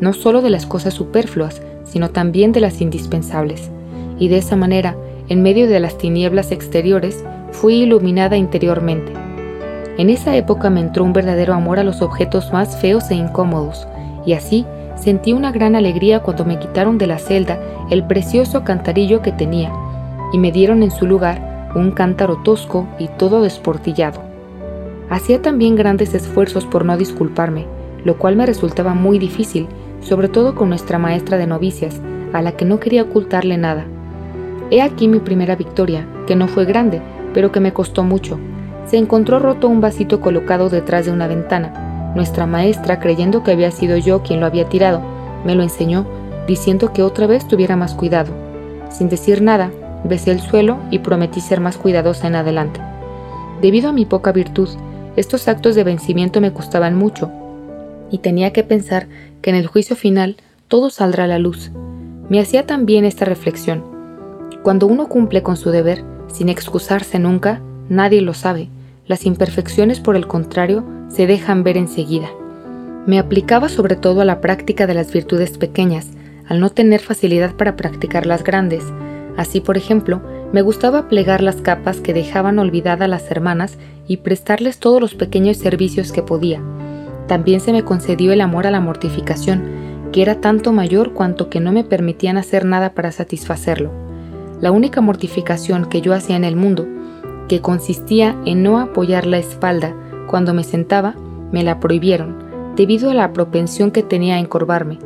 no 0.02 0.12
solo 0.12 0.42
de 0.42 0.50
las 0.50 0.66
cosas 0.66 0.94
superfluas, 0.94 1.62
sino 1.86 2.10
también 2.10 2.52
de 2.52 2.60
las 2.60 2.82
indispensables. 2.82 3.72
Y 4.20 4.28
de 4.28 4.40
esa 4.40 4.58
manera, 4.58 4.98
en 5.30 5.42
medio 5.42 5.70
de 5.70 5.80
las 5.80 5.98
tinieblas 5.98 6.52
exteriores, 6.52 7.24
fui 7.54 7.76
iluminada 7.76 8.36
interiormente. 8.36 9.14
En 9.98 10.10
esa 10.10 10.36
época 10.36 10.70
me 10.70 10.82
entró 10.82 11.06
un 11.06 11.14
verdadero 11.14 11.54
amor 11.54 11.80
a 11.80 11.86
los 11.86 12.02
objetos 12.02 12.52
más 12.52 12.76
feos 12.82 13.10
e 13.10 13.16
incómodos, 13.16 13.88
y 14.26 14.34
así 14.34 14.66
sentí 14.98 15.32
una 15.32 15.54
gran 15.54 15.78
alegría 15.78 16.20
cuando 16.20 16.44
me 16.44 16.60
quitaron 16.60 16.98
de 16.98 17.08
la 17.08 17.20
celda 17.20 17.58
el 17.90 18.04
precioso 18.04 18.66
cantarillo 18.66 19.22
que 19.22 19.32
tenía, 19.32 19.72
y 20.34 20.38
me 20.40 20.52
dieron 20.52 20.84
en 20.84 20.92
su 20.92 21.08
lugar 21.08 21.49
un 21.76 21.92
cántaro 21.92 22.38
tosco 22.44 22.88
y 23.00 23.08
todo 23.08 23.42
desportillado. 23.42 24.22
Hacía 25.10 25.42
también 25.42 25.76
grandes 25.76 26.14
esfuerzos 26.14 26.66
por 26.66 26.86
no 26.86 26.98
disculparme, 26.98 27.66
lo 28.04 28.18
cual 28.18 28.36
me 28.36 28.46
resultaba 28.46 28.94
muy 28.94 29.20
difícil, 29.20 29.68
sobre 30.02 30.30
todo 30.30 30.56
con 30.56 30.70
nuestra 30.70 30.98
maestra 30.98 31.38
de 31.38 31.48
novicias, 31.48 32.00
a 32.34 32.42
la 32.42 32.54
que 32.54 32.66
no 32.66 32.80
quería 32.80 33.04
ocultarle 33.04 33.58
nada. 33.58 33.86
He 34.72 34.82
aquí 34.82 35.08
mi 35.08 35.20
primera 35.20 35.56
victoria, 35.56 36.06
que 36.28 36.36
no 36.36 36.48
fue 36.48 36.66
grande, 36.66 37.02
pero 37.34 37.52
que 37.52 37.60
me 37.60 37.74
costó 37.74 38.04
mucho. 38.04 38.40
Se 38.86 38.98
encontró 38.98 39.40
roto 39.40 39.68
un 39.68 39.82
vasito 39.82 40.22
colocado 40.22 40.70
detrás 40.70 41.06
de 41.06 41.12
una 41.12 41.28
ventana. 41.28 42.12
Nuestra 42.16 42.46
maestra, 42.46 43.00
creyendo 43.00 43.44
que 43.44 43.52
había 43.52 43.72
sido 43.72 43.98
yo 43.98 44.22
quien 44.22 44.40
lo 44.40 44.46
había 44.46 44.70
tirado, 44.70 45.02
me 45.46 45.56
lo 45.56 45.64
enseñó, 45.64 46.06
diciendo 46.48 46.94
que 46.94 47.04
otra 47.04 47.28
vez 47.28 47.48
tuviera 47.48 47.76
más 47.76 47.94
cuidado. 47.94 48.32
Sin 48.90 49.10
decir 49.10 49.42
nada, 49.42 49.72
besé 50.04 50.32
el 50.32 50.42
suelo 50.42 50.80
y 50.92 51.00
prometí 51.00 51.42
ser 51.42 51.60
más 51.60 51.78
cuidadosa 51.78 52.28
en 52.28 52.36
adelante. 52.36 52.80
Debido 53.62 53.90
a 53.90 53.94
mi 53.94 54.06
poca 54.06 54.32
virtud, 54.32 54.70
estos 55.16 55.48
actos 55.48 55.76
de 55.76 55.84
vencimiento 55.84 56.42
me 56.42 56.54
costaban 56.54 56.96
mucho, 56.96 57.32
y 58.12 58.20
tenía 58.20 58.54
que 58.54 58.64
pensar 58.64 59.08
que 59.42 59.50
en 59.50 59.56
el 59.56 59.68
juicio 59.68 59.96
final 59.96 60.38
todo 60.68 60.90
saldrá 60.90 61.26
a 61.26 61.28
la 61.28 61.40
luz. 61.40 61.72
Me 62.30 62.40
hacía 62.40 62.66
también 62.66 63.06
esta 63.06 63.26
reflexión. 63.26 63.84
Cuando 64.64 64.88
uno 64.88 65.08
cumple 65.08 65.44
con 65.44 65.58
su 65.58 65.72
deber, 65.72 66.04
sin 66.28 66.50
excusarse 66.50 67.20
nunca, 67.20 67.62
nadie 67.90 68.22
lo 68.22 68.34
sabe. 68.34 68.70
Las 69.08 69.26
imperfecciones, 69.26 70.00
por 70.00 70.16
el 70.16 70.28
contrario, 70.28 70.84
se 71.10 71.26
dejan 71.26 71.64
ver 71.64 71.78
enseguida. 71.78 72.30
Me 73.06 73.18
aplicaba 73.18 73.70
sobre 73.70 73.96
todo 73.96 74.22
a 74.22 74.26
la 74.26 74.42
práctica 74.42 74.86
de 74.86 74.94
las 74.94 75.12
virtudes 75.12 75.58
pequeñas, 75.58 76.08
al 76.48 76.60
no 76.60 76.70
tener 76.70 77.00
facilidad 77.00 77.56
para 77.56 77.76
practicar 77.76 78.26
las 78.26 78.44
grandes. 78.44 78.84
Así, 79.40 79.62
por 79.62 79.78
ejemplo, 79.78 80.22
me 80.52 80.62
gustaba 80.62 81.08
plegar 81.08 81.42
las 81.42 81.56
capas 81.62 82.02
que 82.02 82.14
dejaban 82.14 82.60
olvidadas 82.60 83.08
las 83.08 83.32
hermanas 83.32 83.78
y 84.06 84.18
prestarles 84.18 84.80
todos 84.80 85.00
los 85.00 85.16
pequeños 85.16 85.56
servicios 85.56 86.12
que 86.12 86.22
podía. 86.22 86.62
También 87.26 87.62
se 87.62 87.72
me 87.72 87.86
concedió 87.86 88.34
el 88.34 88.42
amor 88.42 88.68
a 88.68 88.72
la 88.72 88.82
mortificación, 88.82 89.64
que 90.12 90.24
era 90.24 90.42
tanto 90.42 90.74
mayor 90.74 91.14
cuanto 91.14 91.50
que 91.50 91.62
no 91.62 91.72
me 91.72 91.86
permitían 91.86 92.36
hacer 92.36 92.66
nada 92.66 92.90
para 92.94 93.14
satisfacerlo. 93.14 93.92
La 94.60 94.74
única 94.74 95.00
mortificación 95.00 95.86
que 95.86 96.02
yo 96.02 96.14
hacía 96.14 96.36
en 96.36 96.44
el 96.44 96.58
mundo, 96.58 96.86
que 97.48 97.62
consistía 97.62 98.36
en 98.46 98.62
no 98.62 98.78
apoyar 98.78 99.26
la 99.26 99.38
espalda 99.38 99.96
cuando 100.28 100.54
me 100.54 100.66
sentaba, 100.66 101.16
me 101.54 101.64
la 101.64 101.80
prohibieron, 101.80 102.36
debido 102.76 103.10
a 103.10 103.14
la 103.14 103.32
propensión 103.32 103.92
que 103.92 104.04
tenía 104.04 104.36
a 104.36 104.40
encorvarme. 104.40 105.00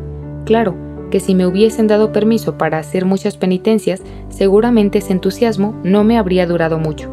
Claro, 0.45 0.75
que 1.13 1.19
si 1.19 1.35
me 1.35 1.45
hubiesen 1.45 1.85
dado 1.85 2.11
permiso 2.11 2.57
para 2.57 2.79
hacer 2.79 3.05
muchas 3.05 3.37
penitencias, 3.37 4.01
seguramente 4.29 4.97
ese 4.97 5.13
entusiasmo 5.13 5.79
no 5.83 6.03
me 6.03 6.17
habría 6.17 6.47
durado 6.47 6.79
mucho. 6.79 7.07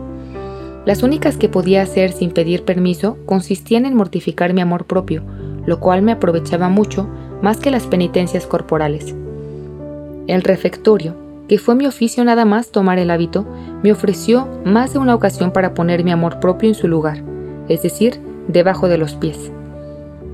Las 0.87 1.03
únicas 1.03 1.37
que 1.37 1.51
podía 1.51 1.83
hacer 1.83 2.11
sin 2.11 2.31
pedir 2.31 2.65
permiso 2.65 3.19
consistían 3.27 3.85
en 3.85 3.95
mortificar 3.95 4.55
mi 4.55 4.63
amor 4.63 4.87
propio, 4.87 5.23
lo 5.67 5.81
cual 5.81 6.01
me 6.01 6.13
aprovechaba 6.13 6.71
mucho 6.71 7.11
más 7.43 7.59
que 7.59 7.71
las 7.71 7.87
penitencias 7.87 8.47
corporales. 8.47 9.15
El 10.29 10.45
refectorio, 10.45 11.15
que 11.47 11.59
fue 11.59 11.75
mi 11.75 11.85
oficio 11.85 12.25
nada 12.25 12.47
más 12.47 12.71
tomar 12.71 12.99
el 12.99 13.11
hábito, 13.11 13.45
me 13.83 13.93
ofreció 13.93 14.49
más 14.65 14.95
de 14.95 14.99
una 14.99 15.15
ocasión 15.15 15.53
para 15.53 15.75
poner 15.75 16.05
mi 16.05 16.11
amor 16.11 16.41
propio 16.41 16.71
en 16.71 16.75
su 16.75 16.89
lugar, 16.89 17.23
es 17.69 17.83
decir, 17.83 18.19
debajo 18.49 18.89
de 18.89 18.97
los 18.97 19.13
pies. 19.13 19.53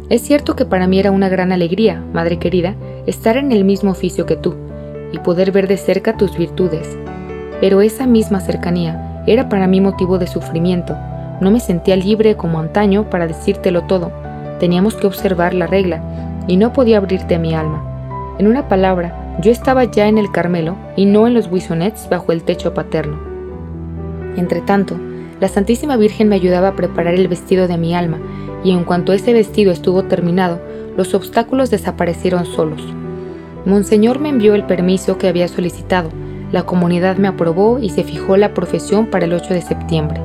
Es 0.09 0.23
cierto 0.23 0.55
que 0.55 0.65
para 0.65 0.87
mí 0.87 1.01
era 1.01 1.11
una 1.11 1.29
gran 1.29 1.51
alegría, 1.51 2.01
madre 2.13 2.39
querida, 2.39 2.77
estar 3.07 3.37
en 3.37 3.51
el 3.51 3.65
mismo 3.65 3.91
oficio 3.91 4.25
que 4.25 4.37
tú 4.37 4.55
y 5.11 5.19
poder 5.19 5.51
ver 5.51 5.67
de 5.67 5.77
cerca 5.77 6.17
tus 6.17 6.39
virtudes, 6.39 6.97
pero 7.61 7.81
esa 7.81 8.07
misma 8.07 8.39
cercanía 8.39 9.25
era 9.27 9.49
para 9.49 9.67
mí 9.67 9.81
motivo 9.81 10.19
de 10.19 10.29
sufrimiento. 10.29 10.97
No 11.41 11.51
me 11.51 11.59
sentía 11.59 11.97
libre 11.97 12.37
como 12.37 12.61
antaño 12.61 13.11
para 13.11 13.27
decírtelo 13.27 13.83
todo. 13.83 14.13
Teníamos 14.61 14.95
que 14.95 15.09
observar 15.09 15.55
la 15.55 15.67
regla 15.67 16.01
y 16.47 16.57
no 16.57 16.73
podía 16.73 16.99
abrirte 16.99 17.39
mi 17.39 17.55
alma. 17.55 17.83
En 18.39 18.47
una 18.47 18.69
palabra, 18.69 19.37
yo 19.41 19.51
estaba 19.51 19.85
ya 19.85 20.07
en 20.07 20.19
el 20.19 20.31
Carmelo 20.31 20.77
y 20.95 21.07
no 21.07 21.27
en 21.27 21.35
los 21.35 21.51
buissonets 21.51 22.09
bajo 22.09 22.31
el 22.31 22.45
techo 22.45 22.75
paterno. 22.75 23.19
Entretanto, 24.37 24.97
la 25.41 25.49
Santísima 25.49 25.97
Virgen 25.97 26.29
me 26.29 26.37
ayudaba 26.37 26.69
a 26.69 26.77
preparar 26.77 27.15
el 27.15 27.29
vestido 27.29 27.69
de 27.69 27.77
mi 27.77 27.95
alma 27.95 28.19
y 28.65 28.71
en 28.71 28.85
cuanto 28.85 29.13
ese 29.13 29.33
vestido 29.33 29.71
estuvo 29.71 30.05
terminado, 30.05 30.61
los 30.97 31.15
obstáculos 31.15 31.71
desaparecieron 31.71 32.47
solos. 32.47 32.83
Monseñor 33.67 34.19
me 34.19 34.31
envió 34.31 34.55
el 34.55 34.65
permiso 34.65 35.19
que 35.19 35.29
había 35.29 35.47
solicitado, 35.49 36.09
la 36.53 36.63
comunidad 36.63 37.17
me 37.17 37.29
aprobó 37.29 37.79
y 37.79 37.91
se 37.91 38.03
fijó 38.03 38.37
la 38.37 38.55
profesión 38.55 39.07
para 39.07 39.27
el 39.27 39.35
8 39.35 39.53
de 39.53 39.63
septiembre. 39.63 40.21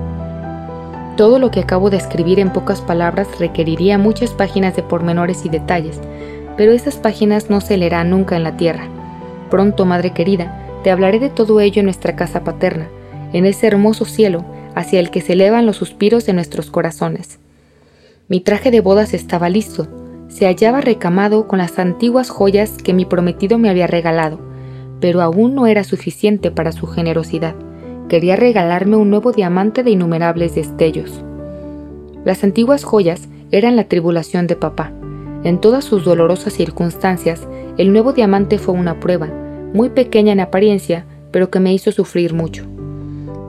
Todo 1.17 1.39
lo 1.39 1.51
que 1.51 1.59
acabo 1.59 1.89
de 1.89 1.97
escribir 1.97 2.39
en 2.39 2.53
pocas 2.53 2.79
palabras 2.81 3.27
requeriría 3.37 3.97
muchas 3.97 4.31
páginas 4.31 4.75
de 4.75 4.83
pormenores 4.83 5.45
y 5.45 5.49
detalles, 5.49 5.99
pero 6.55 6.71
esas 6.71 6.95
páginas 6.95 7.49
no 7.49 7.59
se 7.59 7.77
leerán 7.77 8.11
nunca 8.11 8.37
en 8.37 8.43
la 8.43 8.55
tierra. 8.55 8.87
Pronto, 9.49 9.85
madre 9.85 10.11
querida, 10.11 10.79
te 10.83 10.91
hablaré 10.91 11.19
de 11.19 11.29
todo 11.29 11.59
ello 11.59 11.79
en 11.79 11.85
nuestra 11.85 12.15
casa 12.15 12.43
paterna, 12.43 12.87
en 13.33 13.45
ese 13.45 13.67
hermoso 13.67 14.05
cielo 14.05 14.45
hacia 14.75 14.99
el 14.99 15.09
que 15.09 15.21
se 15.21 15.33
elevan 15.33 15.65
los 15.65 15.77
suspiros 15.77 16.25
de 16.25 16.33
nuestros 16.33 16.71
corazones. 16.71 17.39
Mi 18.27 18.39
traje 18.39 18.71
de 18.71 18.81
bodas 18.81 19.13
estaba 19.13 19.49
listo, 19.49 19.87
se 20.29 20.45
hallaba 20.45 20.79
recamado 20.79 21.47
con 21.47 21.59
las 21.59 21.77
antiguas 21.77 22.29
joyas 22.29 22.77
que 22.81 22.93
mi 22.93 23.05
prometido 23.05 23.57
me 23.57 23.69
había 23.69 23.87
regalado, 23.87 24.39
pero 25.01 25.21
aún 25.21 25.55
no 25.55 25.67
era 25.67 25.83
suficiente 25.83 26.51
para 26.51 26.71
su 26.71 26.87
generosidad. 26.87 27.55
Quería 28.07 28.37
regalarme 28.37 28.95
un 28.95 29.09
nuevo 29.09 29.33
diamante 29.33 29.83
de 29.83 29.91
innumerables 29.91 30.55
destellos. 30.55 31.23
Las 32.23 32.43
antiguas 32.43 32.83
joyas 32.83 33.27
eran 33.51 33.75
la 33.75 33.85
tribulación 33.85 34.47
de 34.47 34.55
papá. 34.55 34.91
En 35.43 35.59
todas 35.59 35.83
sus 35.83 36.05
dolorosas 36.05 36.53
circunstancias, 36.53 37.45
el 37.77 37.91
nuevo 37.91 38.13
diamante 38.13 38.57
fue 38.57 38.75
una 38.75 38.99
prueba, 38.99 39.27
muy 39.73 39.89
pequeña 39.89 40.31
en 40.31 40.39
apariencia, 40.39 41.05
pero 41.31 41.49
que 41.49 41.59
me 41.59 41.73
hizo 41.73 41.91
sufrir 41.91 42.33
mucho. 42.33 42.65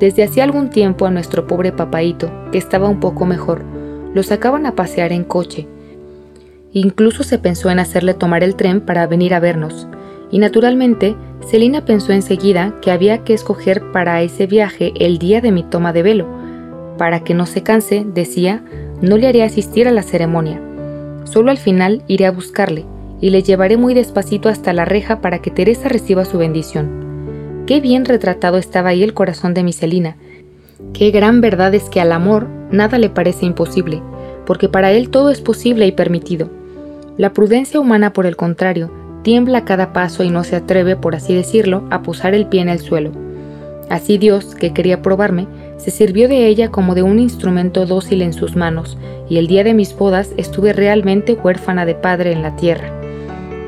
Desde 0.03 0.25
hacía 0.25 0.43
algún 0.43 0.69
tiempo 0.69 1.07
a 1.07 1.13
nuestro 1.13 1.47
pobre 1.47 1.71
papaito, 1.71 2.29
que 2.51 2.59
estaba 2.59 2.89
un 2.89 2.99
poco 2.99 3.25
mejor, 3.25 3.63
lo 4.13 4.25
sacaban 4.25 4.67
a 4.67 4.75
pasear 4.75 5.13
en 5.13 5.23
coche. 5.23 5.69
Incluso 6.73 7.23
se 7.23 7.39
pensó 7.39 7.71
en 7.71 7.79
hacerle 7.79 8.13
tomar 8.13 8.43
el 8.43 8.57
tren 8.57 8.81
para 8.81 9.07
venir 9.07 9.33
a 9.33 9.39
vernos. 9.39 9.87
Y 10.33 10.41
naturalmente, 10.41 11.15
Celina 11.49 11.85
pensó 11.85 12.11
enseguida 12.11 12.75
que 12.83 12.91
había 12.91 13.19
que 13.19 13.33
escoger 13.33 13.93
para 13.93 14.21
ese 14.23 14.49
viaje 14.49 14.93
el 14.99 15.19
día 15.19 15.41
de 15.41 15.53
mi 15.53 15.63
toma 15.63 15.93
de 15.93 16.03
velo. 16.03 16.27
Para 16.99 17.21
que 17.21 17.35
no 17.35 17.47
se 17.47 17.63
canse, 17.63 18.05
decía, 18.05 18.65
no 19.03 19.17
le 19.17 19.29
haré 19.29 19.45
asistir 19.45 19.87
a 19.87 19.93
la 19.93 20.03
ceremonia. 20.03 20.61
Solo 21.23 21.53
al 21.53 21.59
final 21.59 22.03
iré 22.09 22.27
a 22.27 22.33
buscarle 22.33 22.87
y 23.21 23.31
le 23.31 23.45
llevaré 23.45 23.77
muy 23.77 23.95
despacito 23.95 24.49
hasta 24.49 24.73
la 24.73 24.85
reja 24.85 25.21
para 25.21 25.39
que 25.39 25.53
Teresa 25.53 25.89
reciba 25.89 26.25
su 26.25 26.39
bendición. 26.39 27.12
Qué 27.67 27.81
bien 27.81 28.05
retratado 28.05 28.59
estaba 28.59 28.89
ahí 28.89 29.05
el 29.05 29.15
corazón 29.15 29.55
de 29.55 29.63
mi 29.63 29.73
Celina. 29.73 30.17
Qué 30.93 31.13
gran 31.13 31.41
verdad 31.41 31.73
es 31.75 31.85
que 31.85 32.01
al 32.01 32.11
amor 32.11 32.49
nada 32.73 32.99
le 32.99 33.09
parece 33.09 33.47
imposible, 33.47 34.03
porque 34.47 34.69
para 34.69 34.91
él 34.91 35.11
todo 35.11 35.31
es 35.31 35.41
posible 35.41 35.87
y 35.87 35.93
permitido. 35.93 36.51
La 37.17 37.33
prudencia 37.33 37.79
humana, 37.79 38.13
por 38.13 38.27
el 38.27 38.35
contrario, 38.35 38.91
tiembla 39.23 39.59
a 39.59 39.65
cada 39.65 39.93
paso 39.93 40.25
y 40.25 40.31
no 40.31 40.43
se 40.43 40.57
atreve, 40.57 40.97
por 40.97 41.15
así 41.15 41.35
decirlo, 41.37 41.85
a 41.91 42.03
posar 42.03 42.35
el 42.35 42.47
pie 42.47 42.63
en 42.63 42.69
el 42.69 42.81
suelo. 42.81 43.13
Así 43.89 44.19
Dios, 44.19 44.57
que 44.57 44.73
quería 44.73 45.01
probarme, 45.01 45.47
se 45.77 45.93
sirvió 45.93 46.29
de 46.29 46.49
ella 46.49 46.71
como 46.71 46.97
de 46.97 47.05
un 47.05 47.21
instrumento 47.21 47.87
dócil 47.87 48.23
en 48.23 48.33
sus 48.33 48.57
manos, 48.57 48.99
y 49.29 49.39
el 49.39 49.47
día 49.47 49.63
de 49.63 49.75
mis 49.75 49.97
bodas 49.97 50.31
estuve 50.37 50.73
realmente 50.73 51.35
huérfana 51.35 51.87
de 51.87 51.95
padre 51.95 52.33
en 52.33 52.43
la 52.43 52.57
tierra. 52.57 52.91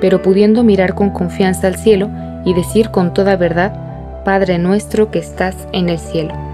Pero 0.01 0.21
pudiendo 0.21 0.65
mirar 0.65 0.97
con 0.97 1.11
confianza 1.11 1.69
al 1.69 1.77
cielo 1.77 2.11
y 2.45 2.55
decir 2.55 2.91
con 2.91 3.15
toda 3.15 3.37
verdad, 3.37 3.84
Padre 4.25 4.59
nuestro 4.59 5.11
que 5.11 5.19
estás 5.19 5.55
en 5.73 5.91
el 5.91 5.99
cielo. 5.99 6.54